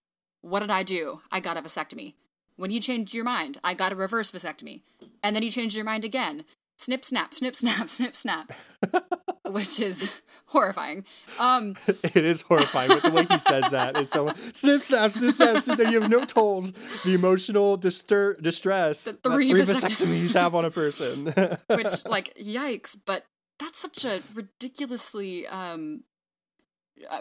[0.41, 1.21] what did I do?
[1.31, 2.13] I got a vasectomy.
[2.55, 4.81] When you changed your mind, I got a reverse vasectomy.
[5.23, 6.43] And then you changed your mind again.
[6.77, 8.51] Snip, snap, snip, snap, snip, snap.
[9.45, 10.09] Which is
[10.47, 11.05] horrifying.
[11.39, 13.97] Um, it is horrifying with the way he says that.
[13.97, 15.79] It's so snip, snap, snip, snap, snip.
[15.79, 16.71] You have no tolls.
[17.03, 21.25] The emotional distur- distress The three three vasectomies have on a person.
[21.67, 23.25] which like yikes but
[23.57, 26.03] that's such a ridiculously um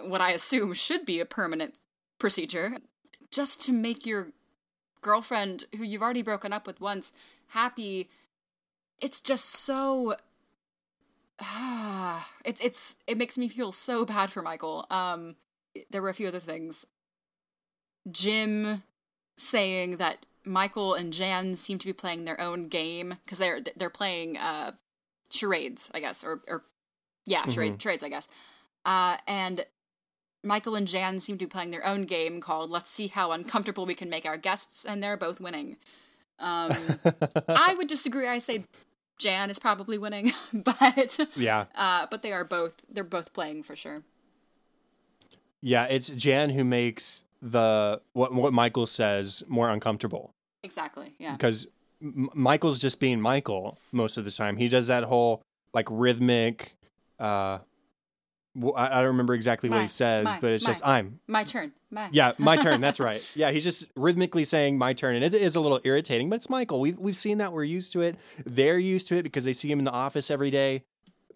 [0.05, 1.75] what i assume should be a permanent
[2.19, 2.79] procedure
[3.31, 4.29] just to make your
[5.01, 7.13] girlfriend who you've already broken up with once
[7.49, 8.09] happy.
[9.01, 10.17] It's just so
[12.45, 14.87] it's it's it makes me feel so bad for michael.
[14.91, 15.37] Um
[15.91, 16.85] there were a few other things.
[18.11, 18.83] Jim
[19.37, 23.91] saying that Michael and Jan seem to be playing their own game because they're they're
[23.91, 24.73] playing uh,
[25.31, 26.65] charades, I guess, or or
[27.27, 28.27] yeah, charade, charades, I guess.
[28.89, 29.67] Uh, and
[30.43, 33.85] Michael and Jan seem to be playing their own game called "Let's see how uncomfortable
[33.85, 35.77] we can make our guests," and they're both winning.
[36.39, 36.73] Um,
[37.49, 38.27] I would disagree.
[38.27, 38.65] I say
[39.19, 41.67] Jan is probably winning, but Yeah.
[41.75, 44.03] uh, but they are both they're both playing for sure.
[45.61, 50.31] Yeah, it's Jan who makes the what what Michael says more uncomfortable
[50.63, 51.15] Exactly.
[51.19, 51.33] Yeah.
[51.33, 51.67] because
[52.01, 54.57] M- Michael's just being Michael most of the time.
[54.57, 55.43] He does that whole
[55.75, 56.77] like rhythmic
[57.19, 57.59] uh
[58.59, 60.71] well, I, I don't remember exactly what he says, my, but it's my.
[60.71, 61.21] just I'm.
[61.27, 61.73] My turn.
[61.91, 62.09] My.
[62.13, 62.81] Yeah, my turn.
[62.83, 63.23] That's right.
[63.35, 66.29] Yeah, he's just rhythmically saying my turn, and it is a little irritating.
[66.29, 66.81] But it's Michael.
[66.81, 67.53] We've we've seen that.
[67.53, 68.17] We're used to it.
[68.45, 70.85] They're used to it because they see him in the office every day.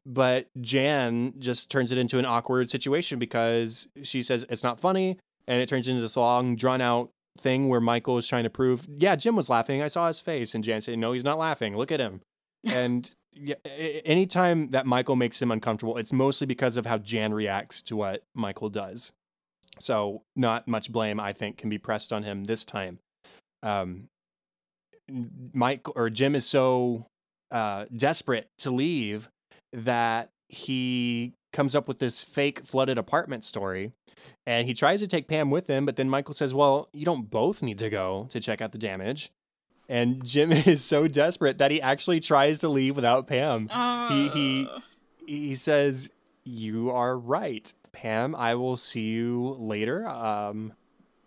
[0.04, 5.18] But Jan just turns it into an awkward situation because she says it's not funny,
[5.46, 8.86] and it turns into this long, drawn out thing where Michael is trying to prove,
[8.96, 9.82] yeah, Jim was laughing.
[9.82, 11.76] I saw his face, and Jan said, no, he's not laughing.
[11.76, 12.20] Look at him.
[12.64, 13.54] And yeah,
[14.04, 18.22] anytime that Michael makes him uncomfortable, it's mostly because of how Jan reacts to what
[18.34, 19.12] Michael does.
[19.78, 22.98] So not much blame, I think, can be pressed on him this time.
[23.62, 24.08] Um,
[25.52, 27.06] Mike or Jim is so
[27.50, 29.28] uh, desperate to leave
[29.72, 33.92] that he comes up with this fake flooded apartment story,
[34.46, 35.86] and he tries to take Pam with him.
[35.86, 38.78] But then Michael says, "Well, you don't both need to go to check out the
[38.78, 39.30] damage."
[39.88, 43.68] And Jim is so desperate that he actually tries to leave without Pam.
[44.08, 44.68] he he
[45.26, 46.10] he says,
[46.44, 48.34] "You are right, Pam.
[48.34, 50.06] I will see you later.
[50.08, 50.72] Um,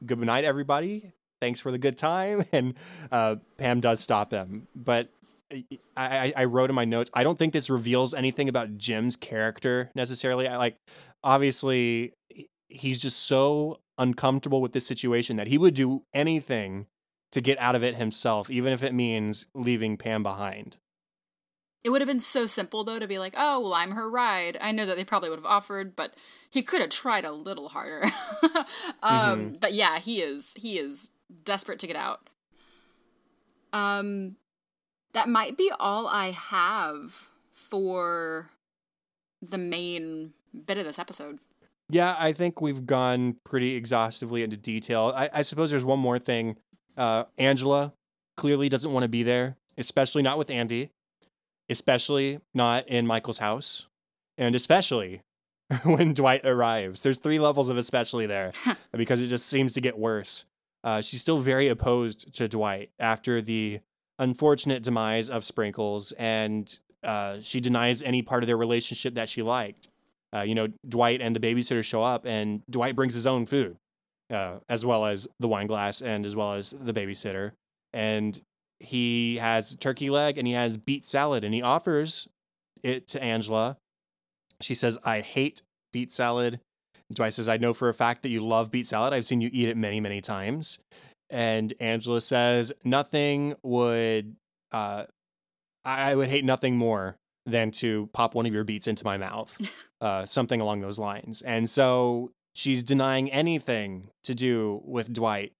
[0.05, 1.13] good night, everybody.
[1.41, 2.73] Thanks for the good time." And
[3.11, 5.09] uh, Pam does stop him, but
[5.51, 5.63] I,
[5.97, 7.09] I I wrote in my notes.
[7.13, 10.47] I don't think this reveals anything about Jim's character necessarily.
[10.47, 10.77] I like
[11.23, 12.13] obviously
[12.69, 16.87] he's just so uncomfortable with this situation that he would do anything
[17.35, 20.77] to get out of it himself, even if it means leaving Pam behind.
[21.83, 24.57] It would have been so simple though to be like, "Oh, well, I'm her ride."
[24.61, 26.13] I know that they probably would have offered, but
[26.49, 28.05] he could have tried a little harder.
[29.03, 31.11] um, But yeah, he is he is
[31.43, 32.29] desperate to get out.
[33.73, 34.37] Um,
[35.11, 38.49] that might be all I have for
[39.41, 40.31] the main
[40.65, 41.39] bit of this episode.
[41.89, 45.11] Yeah, I think we've gone pretty exhaustively into detail.
[45.13, 46.57] I, I suppose there's one more thing.
[46.97, 47.93] Uh, Angela
[48.37, 50.91] clearly doesn't want to be there, especially not with Andy,
[51.69, 53.87] especially not in Michael's house,
[54.37, 55.21] and especially
[55.83, 57.01] when Dwight arrives.
[57.01, 58.53] There's three levels of especially there
[58.93, 60.45] because it just seems to get worse.
[60.83, 63.79] Uh, she's still very opposed to Dwight after the
[64.19, 69.41] unfortunate demise of Sprinkles, and uh, she denies any part of their relationship that she
[69.41, 69.89] liked
[70.35, 73.77] uh, you know, Dwight and the babysitter show up, and Dwight brings his own food,
[74.31, 77.51] uh, as well as the wine glass and as well as the babysitter.
[77.93, 78.41] And
[78.79, 82.27] he has turkey leg and he has beet salad, and he offers
[82.83, 83.77] it to Angela.
[84.61, 85.61] She says, I hate
[85.93, 86.59] beet salad.
[87.13, 89.13] Dwight says, I know for a fact that you love beet salad.
[89.13, 90.79] I've seen you eat it many, many times.
[91.29, 94.35] And Angela says, Nothing would,
[94.71, 95.05] uh,
[95.83, 99.17] I I would hate nothing more than to pop one of your beets into my
[99.17, 99.59] mouth,
[100.01, 101.41] uh, something along those lines.
[101.43, 105.53] And so she's denying anything to do with Dwight,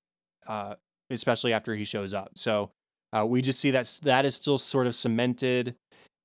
[0.48, 0.76] uh,
[1.10, 2.32] especially after he shows up.
[2.36, 2.72] So
[3.14, 5.76] uh, we just see that that is still sort of cemented.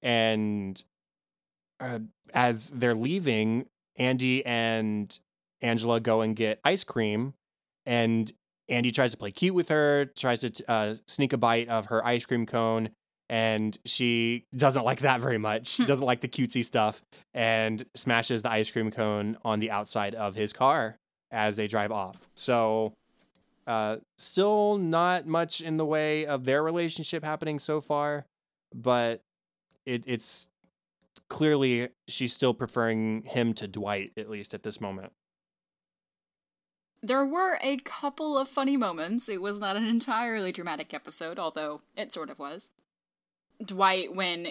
[0.00, 0.82] And
[1.80, 1.98] uh,
[2.32, 3.66] as they're leaving,
[3.98, 5.18] Andy and
[5.60, 7.34] Angela go and get ice cream,
[7.84, 8.32] and
[8.68, 12.06] Andy tries to play cute with her, tries to uh, sneak a bite of her
[12.06, 12.90] ice cream cone,
[13.30, 15.68] and she doesn't like that very much.
[15.68, 20.16] She doesn't like the cutesy stuff and smashes the ice cream cone on the outside
[20.16, 20.98] of his car
[21.30, 22.28] as they drive off.
[22.34, 22.92] So,
[23.68, 28.26] uh, still not much in the way of their relationship happening so far,
[28.74, 29.22] but
[29.86, 30.48] it, it's
[31.28, 35.12] clearly she's still preferring him to Dwight, at least at this moment.
[37.00, 39.28] There were a couple of funny moments.
[39.28, 42.72] It was not an entirely dramatic episode, although it sort of was.
[43.64, 44.48] Dwight, when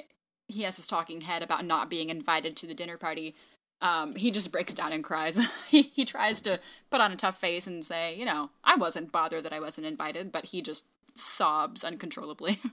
[0.48, 3.36] he has his talking head about not being invited to the dinner party,
[3.82, 5.40] um, he just breaks down and cries.
[5.70, 6.60] he, he tries to
[6.90, 9.88] put on a tough face and say, you know, I wasn't bothered that I wasn't
[9.88, 12.60] invited, but he just sobs uncontrollably.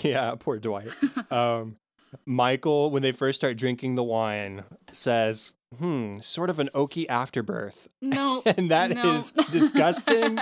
[0.00, 0.88] Yeah, poor Dwight.
[1.30, 1.76] um,
[2.24, 7.88] Michael, when they first start drinking the wine, says, hmm, sort of an oaky afterbirth.
[8.00, 8.42] no.
[8.46, 9.44] and that is no.
[9.50, 10.38] disgusting,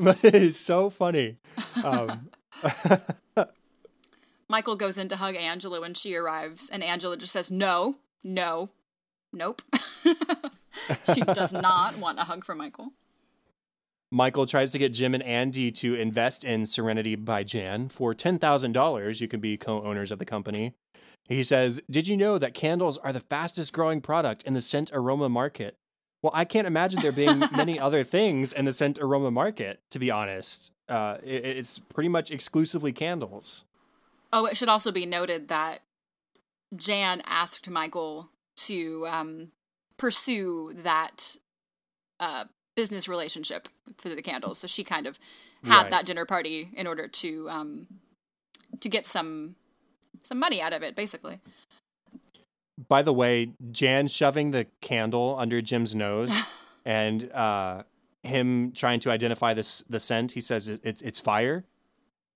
[0.00, 1.36] but it is so funny.
[1.84, 2.30] Um,
[4.52, 8.68] Michael goes in to hug Angela when she arrives, and Angela just says, no, no,
[9.32, 9.62] nope.
[11.14, 12.90] she does not want a hug from Michael.
[14.10, 17.88] Michael tries to get Jim and Andy to invest in Serenity by Jan.
[17.88, 20.74] For $10,000, you can be co owners of the company.
[21.30, 24.90] He says, Did you know that candles are the fastest growing product in the scent
[24.92, 25.76] aroma market?
[26.20, 29.98] Well, I can't imagine there being many other things in the scent aroma market, to
[29.98, 30.72] be honest.
[30.90, 33.64] Uh, it- it's pretty much exclusively candles.
[34.32, 35.80] Oh, it should also be noted that
[36.74, 39.52] Jan asked Michael to um,
[39.98, 41.36] pursue that
[42.18, 43.68] uh, business relationship
[43.98, 44.58] for the candles.
[44.58, 45.18] So she kind of
[45.64, 45.90] had Right.
[45.90, 47.86] that dinner party in order to um,
[48.80, 49.56] to get some
[50.22, 51.40] some money out of it, basically.
[52.88, 56.36] By the way, Jan shoving the candle under Jim's nose
[56.84, 57.82] and uh,
[58.22, 60.32] him trying to identify this the scent.
[60.32, 61.64] He says it, it's it's fire,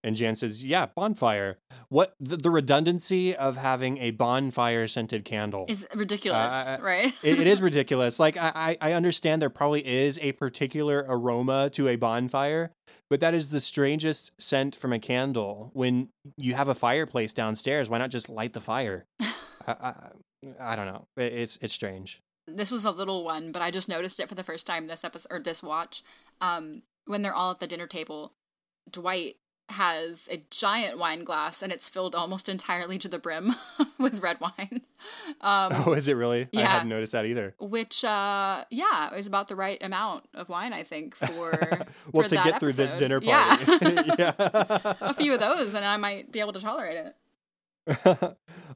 [0.06, 5.66] and Jan says, "Yeah, bonfire." What the, the redundancy of having a bonfire scented candle?
[5.68, 7.12] Is ridiculous, Uh, right?
[7.22, 8.18] it, it is ridiculous.
[8.18, 12.70] Like I, I I understand there probably is a particular aroma to a bonfire,
[13.10, 15.70] but that is the strangest scent from a candle.
[15.74, 19.04] When you have a fireplace downstairs, why not just light the fire?
[19.20, 20.10] I, I,
[20.60, 21.06] I don't know.
[21.16, 22.20] It, it's it's strange.
[22.46, 25.02] this was a little one, but I just noticed it for the first time this
[25.04, 26.02] episode or this watch.
[26.40, 28.32] Um, when they're all at the dinner table,
[28.90, 29.36] Dwight
[29.70, 33.54] has a giant wine glass and it's filled almost entirely to the brim
[33.98, 34.82] with red wine.
[35.40, 36.48] Um, Oh, is it really?
[36.56, 37.54] I hadn't noticed that either.
[37.58, 41.50] which uh yeah is about the right amount of wine i think for
[42.12, 42.98] Well, for to get through this episode.
[42.98, 44.10] dinner yeah, party.
[44.18, 44.32] Yeah.
[45.00, 47.16] a few of those and i might be able to tolerate it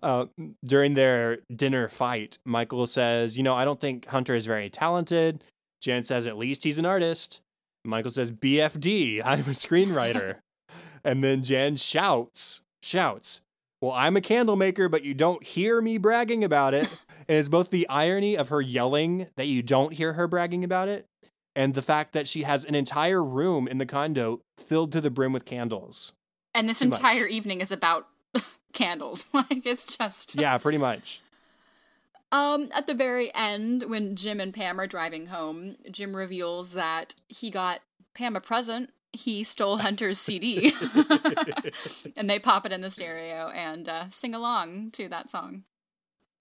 [0.02, 0.26] uh,
[0.64, 5.42] during their dinner fight, Michael says, You know, I don't think Hunter is very talented.
[5.80, 7.40] Jan says, At least he's an artist.
[7.84, 10.36] Michael says, BFD, I'm a screenwriter.
[11.04, 13.40] And then Jan shouts, shouts,
[13.80, 16.88] Well, I'm a candle maker, but you don't hear me bragging about it.
[17.28, 20.88] and it's both the irony of her yelling that you don't hear her bragging about
[20.88, 21.06] it
[21.56, 25.10] and the fact that she has an entire room in the condo filled to the
[25.10, 26.12] brim with candles.
[26.54, 26.98] and this Too much.
[26.98, 28.06] entire evening is about
[28.72, 31.20] candles like it's just Yeah, pretty much.
[32.32, 37.14] um at the very end when jim and pam are driving home jim reveals that
[37.28, 37.80] he got
[38.14, 40.72] pam a present he stole hunter's cd
[42.16, 45.64] and they pop it in the stereo and uh, sing along to that song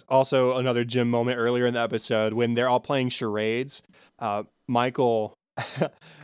[0.08, 3.82] also another Jim moment earlier in the episode when they're all playing charades.
[4.18, 5.34] Uh, Michael,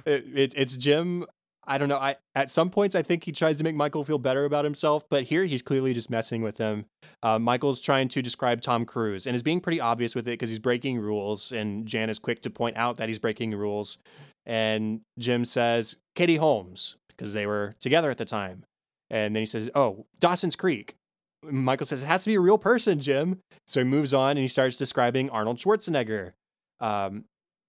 [0.06, 1.26] it, it, it's Jim.
[1.68, 1.98] I don't know.
[1.98, 5.04] I at some points I think he tries to make Michael feel better about himself,
[5.10, 6.86] but here he's clearly just messing with him.
[7.24, 10.50] Uh, Michael's trying to describe Tom Cruise and is being pretty obvious with it because
[10.50, 13.98] he's breaking rules, and Jan is quick to point out that he's breaking rules.
[14.46, 18.66] And Jim says Katie Holmes because they were together at the time,
[19.10, 20.96] and then he says, "Oh, Dawson's Creek."
[21.44, 23.40] Michael says it has to be a real person, Jim.
[23.68, 26.34] So he moves on and he starts describing Arnold Schwarzenegger.
[26.80, 27.26] Um,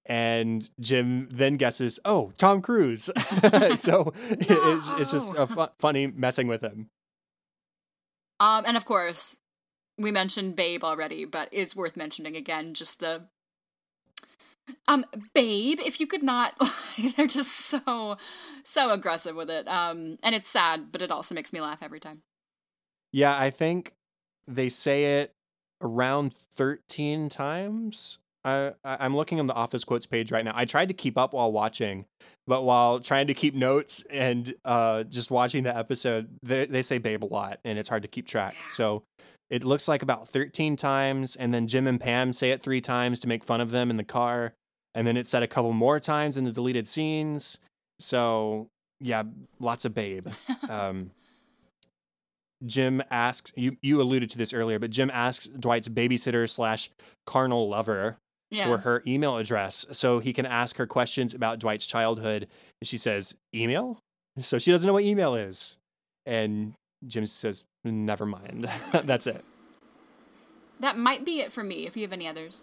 [0.06, 3.04] and Jim then guesses, "Oh, Tom Cruise."
[3.76, 6.88] so it's, it's just a fu- funny messing with him.
[8.38, 9.40] Um, and of course,
[9.98, 12.74] we mentioned Babe already, but it's worth mentioning again.
[12.74, 13.28] Just the
[14.88, 15.04] um,
[15.34, 15.78] Babe.
[15.84, 16.54] If you could not,
[17.16, 18.16] they're just so
[18.64, 19.68] so aggressive with it.
[19.68, 22.22] Um, and it's sad, but it also makes me laugh every time.
[23.12, 23.92] Yeah, I think
[24.46, 25.32] they say it
[25.80, 28.18] around thirteen times.
[28.46, 30.52] I, I'm looking on the office quotes page right now.
[30.54, 32.06] I tried to keep up while watching,
[32.46, 36.98] but while trying to keep notes and uh, just watching the episode, they, they say
[36.98, 38.54] babe a lot and it's hard to keep track.
[38.68, 39.02] So
[39.50, 41.36] it looks like about 13 times.
[41.36, 43.96] And then Jim and Pam say it three times to make fun of them in
[43.96, 44.54] the car.
[44.94, 47.58] And then it's said a couple more times in the deleted scenes.
[47.98, 48.68] So
[49.00, 49.24] yeah,
[49.60, 50.28] lots of babe.
[50.70, 51.10] Um,
[52.64, 56.90] Jim asks you you alluded to this earlier, but Jim asks Dwight's babysitter slash
[57.26, 58.16] carnal lover
[58.50, 58.64] Yeah.
[58.66, 62.48] for her email address so he can ask her questions about Dwight's childhood.
[62.80, 64.00] And she says, Email?
[64.40, 65.76] So she doesn't know what email is.
[66.24, 66.72] And
[67.06, 68.68] Jim says, Never mind.
[69.04, 69.44] That's it.
[70.80, 71.86] That might be it for me.
[71.86, 72.62] If you have any others.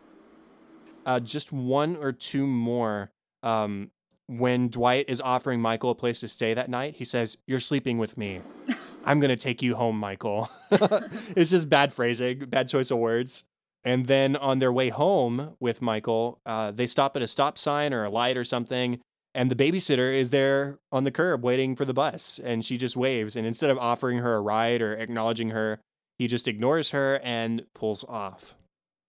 [1.06, 3.12] Uh, just one or two more.
[3.42, 3.92] Um,
[4.28, 7.98] when Dwight is offering Michael a place to stay that night, he says, You're sleeping
[7.98, 8.42] with me.
[9.06, 10.50] I'm going to take you home, Michael.
[10.72, 13.44] it's just bad phrasing, bad choice of words.
[13.84, 17.94] And then on their way home with Michael, uh, they stop at a stop sign
[17.94, 19.02] or a light or something.
[19.36, 22.40] And the babysitter is there on the curb waiting for the bus.
[22.44, 23.36] And she just waves.
[23.36, 25.80] And instead of offering her a ride or acknowledging her,
[26.20, 28.56] he just ignores her and pulls off.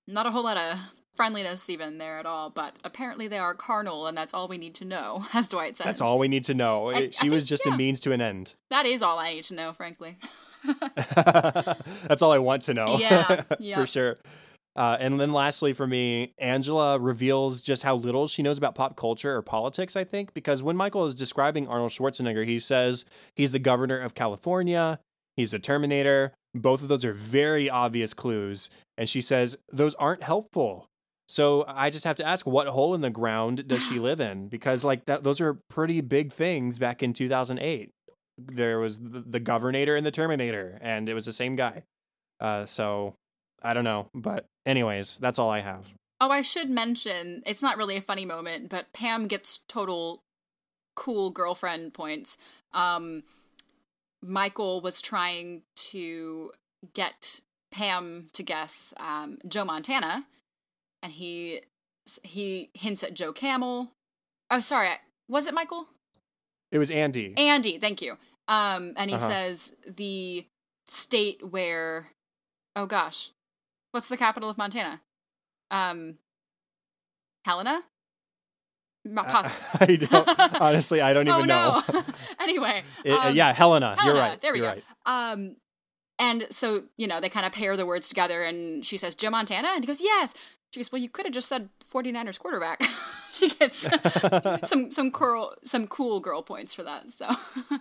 [0.06, 0.78] Not a whole lot of
[1.14, 4.74] friendliness even there at all, but apparently they are carnal, and that's all we need
[4.76, 5.84] to know, as Dwight says.
[5.84, 6.90] That's all we need to know.
[6.90, 7.74] I- she I was think- just yeah.
[7.74, 8.54] a means to an end.
[8.70, 10.16] That is all I need to know, frankly.
[11.14, 12.96] That's all I want to know.
[12.98, 13.76] Yeah, yeah.
[13.76, 14.16] for sure.
[14.76, 18.96] Uh, and then lastly, for me, Angela reveals just how little she knows about pop
[18.96, 23.04] culture or politics, I think, because when Michael is describing Arnold Schwarzenegger, he says
[23.36, 24.98] he's the governor of California,
[25.36, 26.32] he's the Terminator.
[26.56, 28.70] Both of those are very obvious clues.
[28.96, 30.86] And she says those aren't helpful.
[31.26, 34.48] So I just have to ask, what hole in the ground does she live in?
[34.48, 37.90] Because like that, those are pretty big things back in 2008.
[38.36, 41.84] there was the, the and the Terminator, and it was the same guy.
[42.40, 43.14] Uh, so
[43.62, 45.92] I don't know, but anyways, that's all I have.
[46.20, 50.22] Oh, I should mention it's not really a funny moment, but Pam gets total
[50.96, 52.36] cool girlfriend points.
[52.72, 53.24] Um,
[54.22, 56.50] Michael was trying to
[56.94, 57.40] get
[57.72, 60.26] Pam to guess um, Joe Montana,
[61.02, 61.60] and he
[62.22, 63.90] he hints at Joe Camel.
[64.50, 64.90] Oh, sorry,
[65.28, 65.88] was it Michael?
[66.70, 67.34] It was Andy.
[67.36, 68.16] Andy, thank you.
[68.48, 69.28] Um, and he Uh-huh.
[69.28, 70.46] says the
[70.86, 72.08] state where,
[72.76, 73.30] oh gosh,
[73.94, 75.00] what's the capital of Montana?
[75.70, 76.18] Um,
[77.44, 77.80] Helena.
[79.14, 79.78] Possible.
[79.88, 81.00] I don't honestly.
[81.00, 81.82] I don't even oh know.
[81.92, 82.02] no.
[82.40, 83.96] anyway, It- uh, um, yeah, Helena.
[84.04, 84.40] You're right.
[84.40, 84.66] There we go.
[84.68, 84.84] right.
[85.06, 85.56] Um,
[86.18, 89.30] and so you know they kind of pair the words together, and she says Joe
[89.30, 90.32] Montana, and he goes yes.
[90.72, 92.82] She goes, well, you could have just said 49ers quarterback.
[93.32, 93.88] she gets
[94.68, 97.04] some some cool some cool girl points for that.
[97.16, 97.78] So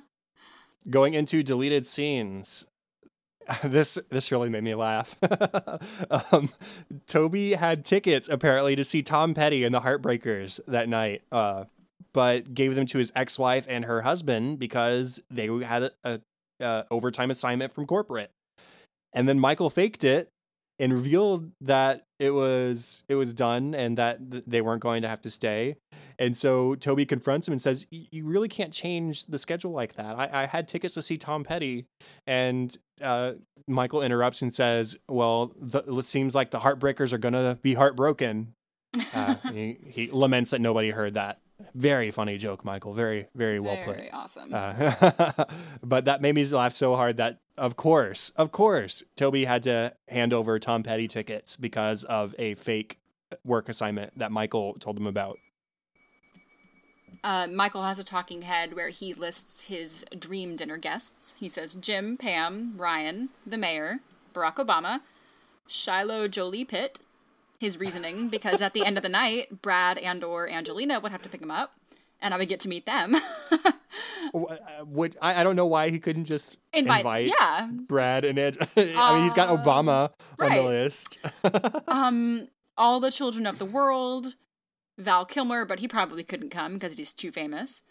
[0.89, 2.67] Going into deleted scenes.
[3.63, 5.17] This this really made me laugh.
[6.33, 6.49] um,
[7.07, 11.65] Toby had tickets apparently to see Tom Petty and the Heartbreakers that night, uh,
[12.13, 16.19] but gave them to his ex-wife and her husband because they had a, a,
[16.59, 18.31] a overtime assignment from corporate.
[19.13, 20.29] And then Michael faked it
[20.79, 25.07] and revealed that it was it was done and that th- they weren't going to
[25.07, 25.75] have to stay.
[26.17, 30.17] And so Toby confronts him and says, "You really can't change the schedule like that.
[30.17, 31.85] I, I had tickets to see Tom Petty."
[32.25, 33.33] And uh,
[33.67, 38.53] Michael interrupts and says, "Well, the, it seems like the Heartbreakers are gonna be heartbroken."
[39.13, 41.39] Uh, he, he laments that nobody heard that.
[41.75, 42.93] Very funny joke, Michael.
[42.93, 43.95] Very very well put.
[43.95, 44.49] very awesome.
[44.51, 45.45] Uh,
[45.83, 49.93] but that made me laugh so hard that, of course, of course, Toby had to
[50.09, 52.99] hand over Tom Petty tickets because of a fake
[53.43, 55.37] work assignment that Michael told him about.
[57.23, 61.35] Uh, Michael has a talking head where he lists his dream dinner guests.
[61.39, 63.99] He says Jim, Pam, Ryan, the mayor,
[64.33, 64.99] Barack Obama,
[65.67, 66.99] Shiloh Jolie Pitt.
[67.59, 71.23] His reasoning, because at the end of the night, Brad and or Angelina would have
[71.23, 71.73] to pick him up,
[72.21, 73.15] and I would get to meet them.
[74.33, 74.55] Uh,
[74.87, 77.69] Would I, I don't know why he couldn't just invite, invite, yeah.
[77.71, 78.57] Brad and Ed.
[78.77, 81.19] I mean, he's got Obama on the list.
[81.87, 84.33] Um, all the children of the world,
[84.97, 87.81] Val Kilmer, but he probably couldn't come because he's too famous.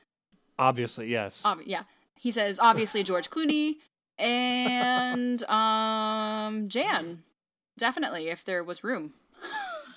[0.59, 1.44] Obviously, yes.
[1.44, 1.82] Ob- yeah.
[2.18, 3.76] He says obviously George Clooney
[4.18, 7.22] and um Jan.
[7.78, 9.14] Definitely if there was room.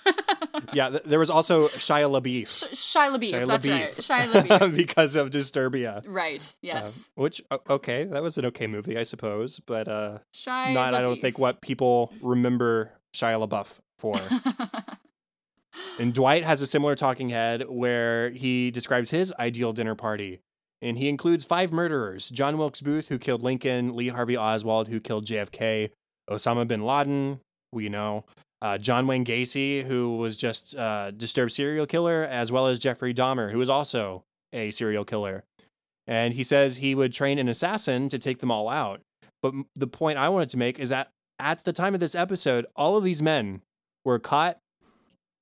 [0.72, 2.48] yeah, th- there was also Shia LaBeouf.
[2.48, 4.10] Sh- Shia LaBeouf, Shia that's LaBeouf.
[4.10, 4.28] right.
[4.28, 4.76] Shia LaBeouf.
[4.76, 6.02] because of Disturbia.
[6.06, 6.42] right.
[6.42, 7.10] Um, Yes.
[7.14, 10.94] which okay, that was an okay movie, I suppose, but uh, Shia not.
[10.94, 14.16] I don't think what people remember Shia LaBeouf for.
[15.98, 20.40] And Dwight has a similar talking head where he describes his ideal dinner party.
[20.82, 25.00] And he includes five murderers John Wilkes Booth, who killed Lincoln, Lee Harvey Oswald, who
[25.00, 25.90] killed JFK,
[26.28, 27.40] Osama bin Laden,
[27.72, 28.24] we know,
[28.60, 33.14] uh, John Wayne Gacy, who was just a disturbed serial killer, as well as Jeffrey
[33.14, 35.44] Dahmer, who was also a serial killer.
[36.06, 39.00] And he says he would train an assassin to take them all out.
[39.42, 42.66] But the point I wanted to make is that at the time of this episode,
[42.76, 43.62] all of these men
[44.04, 44.58] were caught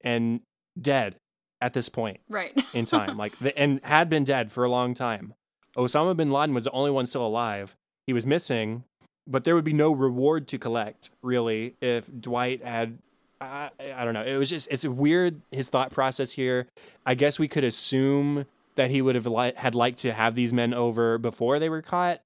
[0.05, 0.41] and
[0.81, 1.17] dead
[1.61, 2.53] at this point right.
[2.75, 5.35] in time, like the, and had been dead for a long time.
[5.77, 7.75] Osama bin Laden was the only one still alive.
[8.07, 8.85] He was missing,
[9.27, 12.99] but there would be no reward to collect really if Dwight had.
[13.41, 14.23] I, I don't know.
[14.23, 16.69] It was just it's weird his thought process here.
[17.05, 18.47] I guess we could assume
[18.77, 21.83] that he would have li- had liked to have these men over before they were
[21.83, 22.21] caught,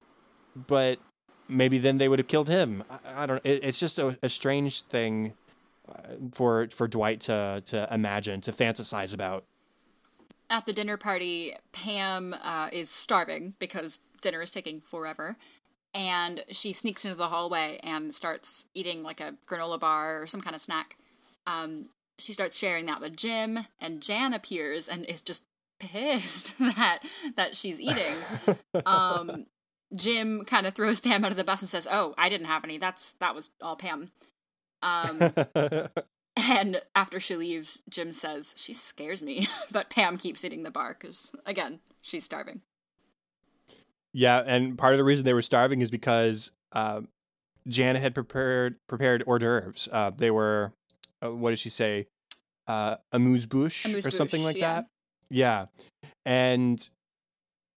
[0.67, 0.99] but
[1.47, 2.83] maybe then they would have killed him.
[2.89, 3.45] I, I don't.
[3.45, 5.33] It, it's just a, a strange thing
[6.31, 9.45] for for Dwight to to imagine to fantasize about.
[10.49, 15.37] At the dinner party, Pam uh, is starving because dinner is taking forever.
[15.93, 20.41] And she sneaks into the hallway and starts eating like a granola bar or some
[20.41, 20.97] kind of snack.
[21.47, 25.45] Um, she starts sharing that with Jim, and Jan appears and is just
[25.79, 26.99] pissed that
[27.35, 28.15] that she's eating.
[28.85, 29.45] Um,
[29.95, 32.63] Jim kind of throws Pam out of the bus and says, "Oh, I didn't have
[32.63, 32.77] any.
[32.77, 34.11] That's that was all Pam."
[34.81, 35.33] Um,
[36.37, 39.47] and after she leaves, Jim says, She scares me.
[39.71, 42.61] but Pam keeps eating the bar because, again, she's starving.
[44.13, 47.01] Yeah, and part of the reason they were starving is because uh,
[47.67, 49.87] Janet had prepared prepared hors d'oeuvres.
[49.91, 50.73] Uh, they were,
[51.23, 52.07] uh, what did she say,
[52.67, 54.73] uh, amuse bouche or something like yeah.
[54.73, 54.85] that.
[55.29, 55.65] Yeah,
[56.25, 56.89] and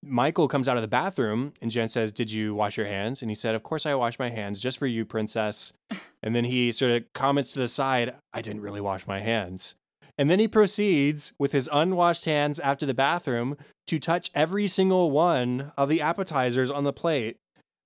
[0.05, 3.31] Michael comes out of the bathroom and Jen says, "Did you wash your hands?" And
[3.31, 5.73] he said, "Of course I washed my hands, just for you, princess."
[6.23, 9.75] and then he sort of comments to the side, "I didn't really wash my hands."
[10.19, 15.11] And then he proceeds with his unwashed hands after the bathroom to touch every single
[15.11, 17.37] one of the appetizers on the plate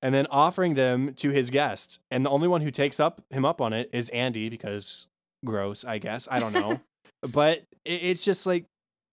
[0.02, 2.00] and then offering them to his guest.
[2.10, 5.06] And the only one who takes up him up on it is Andy because
[5.44, 6.28] gross, I guess.
[6.30, 6.80] I don't know.
[7.22, 8.66] but it's just like,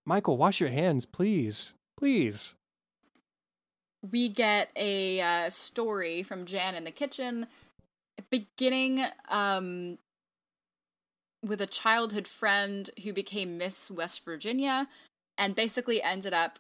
[0.06, 1.76] Michael, wash your hands, please.
[1.98, 2.56] Please.
[4.12, 7.48] We get a uh, story from Jan in the kitchen
[8.30, 9.98] beginning um,
[11.46, 14.88] with a childhood friend who became Miss West Virginia
[15.38, 16.60] and basically ended up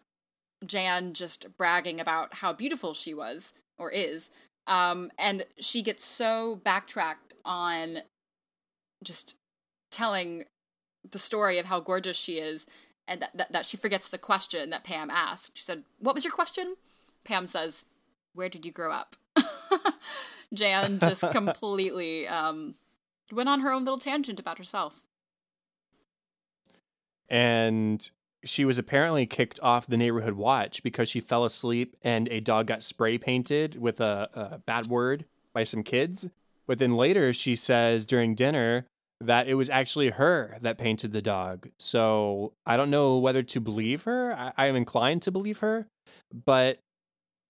[0.65, 4.29] Jan just bragging about how beautiful she was or is.
[4.67, 7.99] Um, and she gets so backtracked on
[9.03, 9.35] just
[9.91, 10.45] telling
[11.09, 12.65] the story of how gorgeous she is
[13.07, 15.57] and that, that, that she forgets the question that Pam asked.
[15.57, 16.75] She said, What was your question?
[17.23, 17.85] Pam says,
[18.33, 19.15] Where did you grow up?
[20.53, 22.75] Jan just completely um,
[23.31, 25.01] went on her own little tangent about herself.
[27.29, 28.09] And
[28.45, 32.67] she was apparently kicked off the neighborhood watch because she fell asleep and a dog
[32.67, 36.27] got spray painted with a, a bad word by some kids.
[36.67, 38.85] But then later she says during dinner
[39.19, 41.69] that it was actually her that painted the dog.
[41.79, 44.33] So I don't know whether to believe her.
[44.33, 45.87] I, I am inclined to believe her,
[46.33, 46.79] but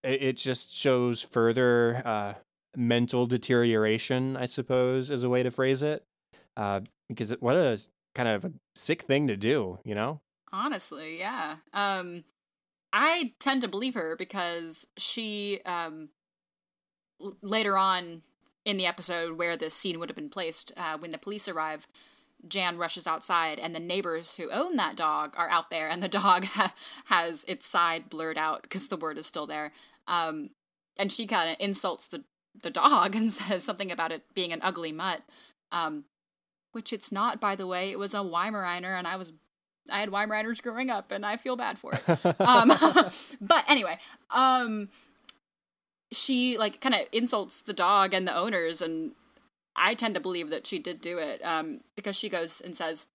[0.03, 2.33] it, just shows further uh,
[2.75, 6.03] mental deterioration, I suppose, is a way to phrase it.
[6.55, 7.79] Uh, because it, what a
[8.15, 10.21] kind of a sick thing to do, you know?
[10.51, 11.57] Honestly, yeah.
[11.73, 12.23] Um,
[12.91, 16.09] I tend to believe her because she, um,
[17.21, 18.21] l- later on
[18.65, 21.87] in the episode where this scene would have been placed, uh, when the police arrive,
[22.47, 26.07] Jan rushes outside, and the neighbors who own that dog are out there, and the
[26.09, 26.73] dog ha-
[27.05, 29.71] has its side blurred out because the word is still there.
[30.07, 30.51] Um,
[30.97, 32.23] and she kind of insults the
[32.61, 35.21] the dog and says something about it being an ugly mutt,
[35.71, 36.05] um,
[36.71, 37.91] which it's not, by the way.
[37.91, 39.33] It was a Weimaraner, and I was
[39.91, 42.25] I had Weimaraners growing up, and I feel bad for it.
[42.39, 42.71] um,
[43.41, 43.97] but anyway,
[44.31, 44.89] um,
[46.11, 49.11] she like kind of insults the dog and the owners, and
[49.75, 53.07] I tend to believe that she did do it um, because she goes and says,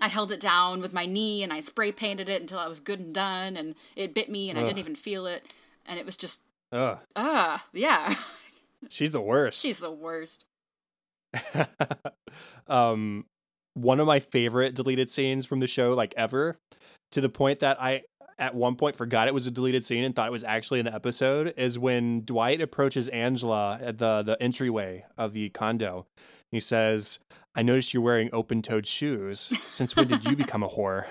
[0.00, 2.80] I held it down with my knee and I spray painted it until I was
[2.80, 4.64] good and done, and it bit me and Ugh.
[4.64, 5.52] I didn't even feel it,
[5.86, 8.14] and it was just, ugh, ah, yeah.
[8.88, 9.60] She's the worst.
[9.60, 10.44] She's the worst.
[12.68, 13.26] um,
[13.74, 16.58] one of my favorite deleted scenes from the show, like ever,
[17.12, 18.02] to the point that I
[18.38, 20.86] at one point forgot it was a deleted scene and thought it was actually in
[20.86, 26.06] the episode, is when Dwight approaches Angela at the the entryway of the condo.
[26.50, 27.20] He says,
[27.54, 29.52] I noticed you're wearing open toed shoes.
[29.66, 31.06] Since when did you become a whore?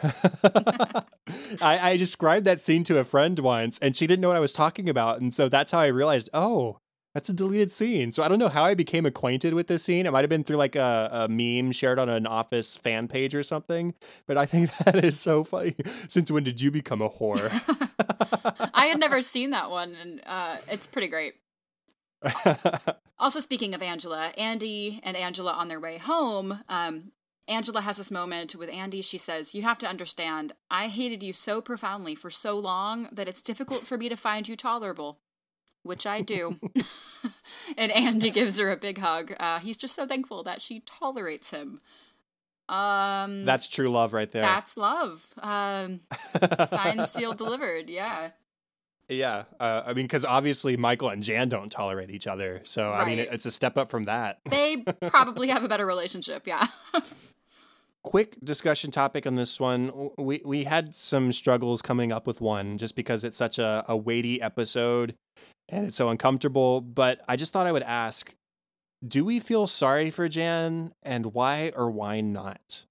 [1.61, 4.41] I, I described that scene to a friend once and she didn't know what I
[4.41, 5.19] was talking about.
[5.19, 6.79] And so that's how I realized, oh,
[7.13, 8.11] that's a deleted scene.
[8.11, 10.05] So I don't know how I became acquainted with this scene.
[10.05, 13.33] It might have been through like a, a meme shared on an office fan page
[13.33, 13.95] or something.
[14.27, 15.75] But I think that is so funny.
[16.07, 17.49] Since when did you become a whore?
[18.73, 21.33] I had never seen that one, and uh, it's pretty great.
[23.19, 27.11] also, speaking of Angela, Andy and Angela on their way home, um,
[27.47, 29.01] Angela has this moment with Andy.
[29.01, 33.27] She says, You have to understand, I hated you so profoundly for so long that
[33.27, 35.19] it's difficult for me to find you tolerable
[35.83, 36.59] which I do.
[37.77, 39.33] and Andy gives her a big hug.
[39.39, 41.79] Uh, he's just so thankful that she tolerates him.
[42.67, 44.43] Um, that's true love right there.
[44.43, 45.33] That's love.
[45.41, 46.01] Um,
[46.67, 47.89] signed, sealed, delivered.
[47.89, 48.29] Yeah.
[49.09, 53.01] Yeah, uh, I mean, because obviously Michael and Jan don't tolerate each other, so right.
[53.01, 54.39] I mean, it's a step up from that.
[54.49, 56.45] They probably have a better relationship.
[56.45, 56.67] Yeah.
[58.03, 60.11] quick discussion topic on this one.
[60.17, 63.97] We we had some struggles coming up with one just because it's such a, a
[63.97, 65.15] weighty episode
[65.67, 66.81] and it's so uncomfortable.
[66.81, 68.35] But I just thought I would ask
[69.05, 72.85] do we feel sorry for Jan and why or why not?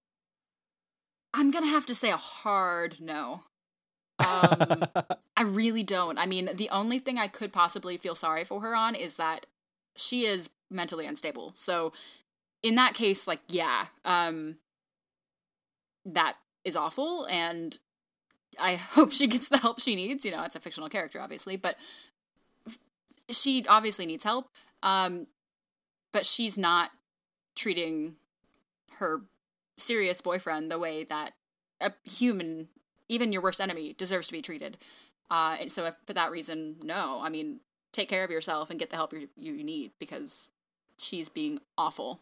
[1.35, 3.43] I'm going to have to say a hard no.
[4.19, 4.85] Um,
[5.37, 6.19] I really don't.
[6.19, 9.47] I mean, the only thing I could possibly feel sorry for her on is that
[9.97, 11.53] she is mentally unstable.
[11.57, 11.93] So,
[12.62, 14.57] in that case, like, yeah, um,
[16.05, 17.27] that is awful.
[17.27, 17.79] And
[18.59, 20.25] I hope she gets the help she needs.
[20.25, 21.77] You know, it's a fictional character, obviously, but
[23.31, 24.51] she obviously needs help.
[24.83, 25.27] Um,
[26.12, 26.91] but she's not
[27.55, 28.16] treating
[28.99, 29.23] her
[29.77, 31.33] serious boyfriend the way that
[31.81, 32.69] a human,
[33.09, 34.79] even your worst enemy, deserves to be treated.
[35.31, 37.21] Uh, and so, if, for that reason, no.
[37.23, 37.61] I mean,
[37.93, 40.49] take care of yourself and get the help you, you need because
[40.99, 42.21] she's being awful.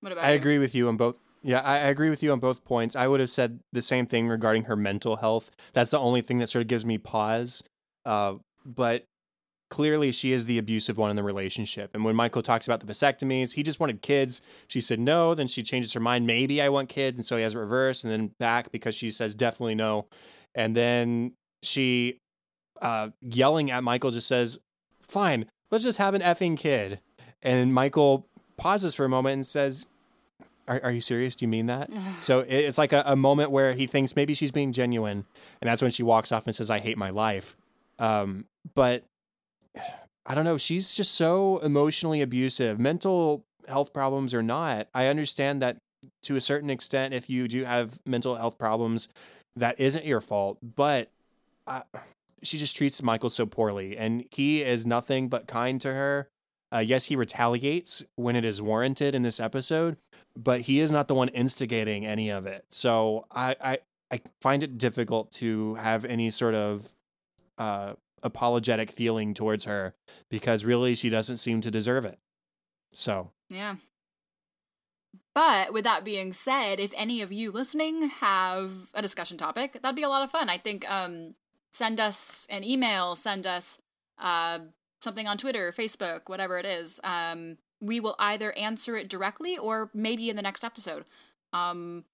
[0.00, 0.38] What about I you?
[0.38, 1.16] agree with you on both.
[1.42, 2.96] Yeah, I agree with you on both points.
[2.96, 5.50] I would have said the same thing regarding her mental health.
[5.74, 7.62] That's the only thing that sort of gives me pause.
[8.04, 9.04] Uh, but
[9.74, 11.94] clearly she is the abusive one in the relationship.
[11.94, 14.40] And when Michael talks about the vasectomies, he just wanted kids.
[14.68, 15.34] She said no.
[15.34, 16.28] Then she changes her mind.
[16.28, 17.16] Maybe I want kids.
[17.18, 20.06] And so he has it reversed and then back because she says definitely no.
[20.54, 22.18] And then she,
[22.80, 24.58] uh, yelling at Michael, just says,
[25.02, 27.00] fine, let's just have an effing kid.
[27.42, 29.86] And Michael pauses for a moment and says,
[30.68, 31.34] are, are you serious?
[31.34, 31.90] Do you mean that?
[32.20, 35.24] so it- it's like a, a moment where he thinks maybe she's being genuine.
[35.60, 37.56] And that's when she walks off and says, I hate my life.
[37.98, 38.44] Um,
[38.76, 39.02] but
[40.26, 40.56] I don't know.
[40.56, 42.78] She's just so emotionally abusive.
[42.78, 45.78] Mental health problems or not, I understand that
[46.22, 49.08] to a certain extent, if you do have mental health problems,
[49.56, 50.58] that isn't your fault.
[50.62, 51.10] But
[51.66, 51.82] uh,
[52.42, 56.28] she just treats Michael so poorly, and he is nothing but kind to her.
[56.72, 59.96] Uh, yes, he retaliates when it is warranted in this episode,
[60.36, 62.64] but he is not the one instigating any of it.
[62.70, 63.78] So I, I,
[64.10, 66.92] I find it difficult to have any sort of
[67.58, 67.94] uh,
[68.24, 69.94] apologetic feeling towards her
[70.30, 72.18] because really she doesn't seem to deserve it.
[72.92, 73.76] So Yeah.
[75.34, 79.96] But with that being said, if any of you listening have a discussion topic, that'd
[79.96, 80.48] be a lot of fun.
[80.48, 81.34] I think um,
[81.72, 83.78] send us an email, send us
[84.18, 84.60] uh,
[85.02, 87.00] something on Twitter, Facebook, whatever it is.
[87.02, 91.04] Um, we will either answer it directly or maybe in the next episode.
[91.52, 92.04] Um,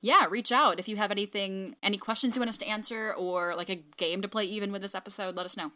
[0.00, 3.54] yeah, reach out if you have anything, any questions you want us to answer, or
[3.54, 5.36] like a game to play even with this episode.
[5.36, 5.70] Let us know.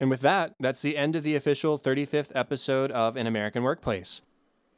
[0.00, 4.20] And with that, that's the end of the official 35th episode of An American Workplace.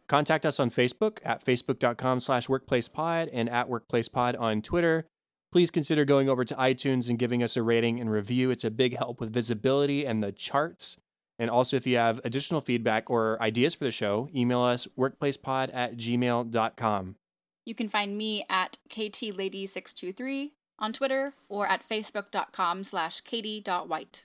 [0.07, 5.07] Contact us on Facebook at facebook.com slash workplacepod and at workplacepod on Twitter.
[5.51, 8.51] Please consider going over to iTunes and giving us a rating and review.
[8.51, 10.99] It's a big help with visibility and the charts.
[11.39, 15.71] And also, if you have additional feedback or ideas for the show, email us workplacepod
[15.75, 17.17] at gmail.com.
[17.65, 24.25] You can find me at ktlady623 on Twitter or at facebook.com slash katie.white.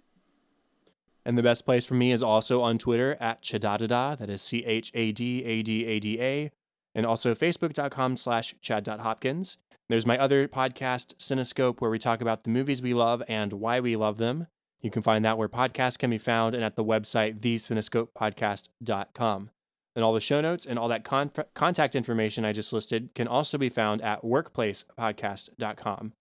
[1.26, 4.18] And the best place for me is also on Twitter at Chadadada.
[4.18, 6.52] That is C H A D A D A D A.
[6.96, 9.58] And also facebook.com slash chad.hopkins.
[9.90, 13.80] There's my other podcast, Cinescope, where we talk about the movies we love and why
[13.80, 14.48] we love them.
[14.82, 19.50] You can find that where podcasts can be found and at the website, thecinescopepodcast.com.
[19.96, 23.28] And all the show notes and all that con- contact information I just listed can
[23.28, 26.14] also be found at workplacepodcast.com.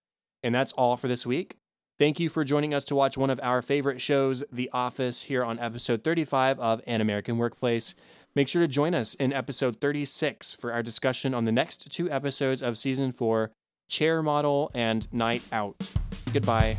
[0.43, 1.57] And that's all for this week.
[1.99, 5.45] Thank you for joining us to watch one of our favorite shows, The Office, here
[5.45, 7.95] on episode 35 of An American Workplace.
[8.37, 12.09] Make sure to join us in episode 36 for our discussion on the next two
[12.11, 13.51] episodes of season four
[13.89, 15.91] Chair Model and Night Out.
[16.33, 16.79] Goodbye.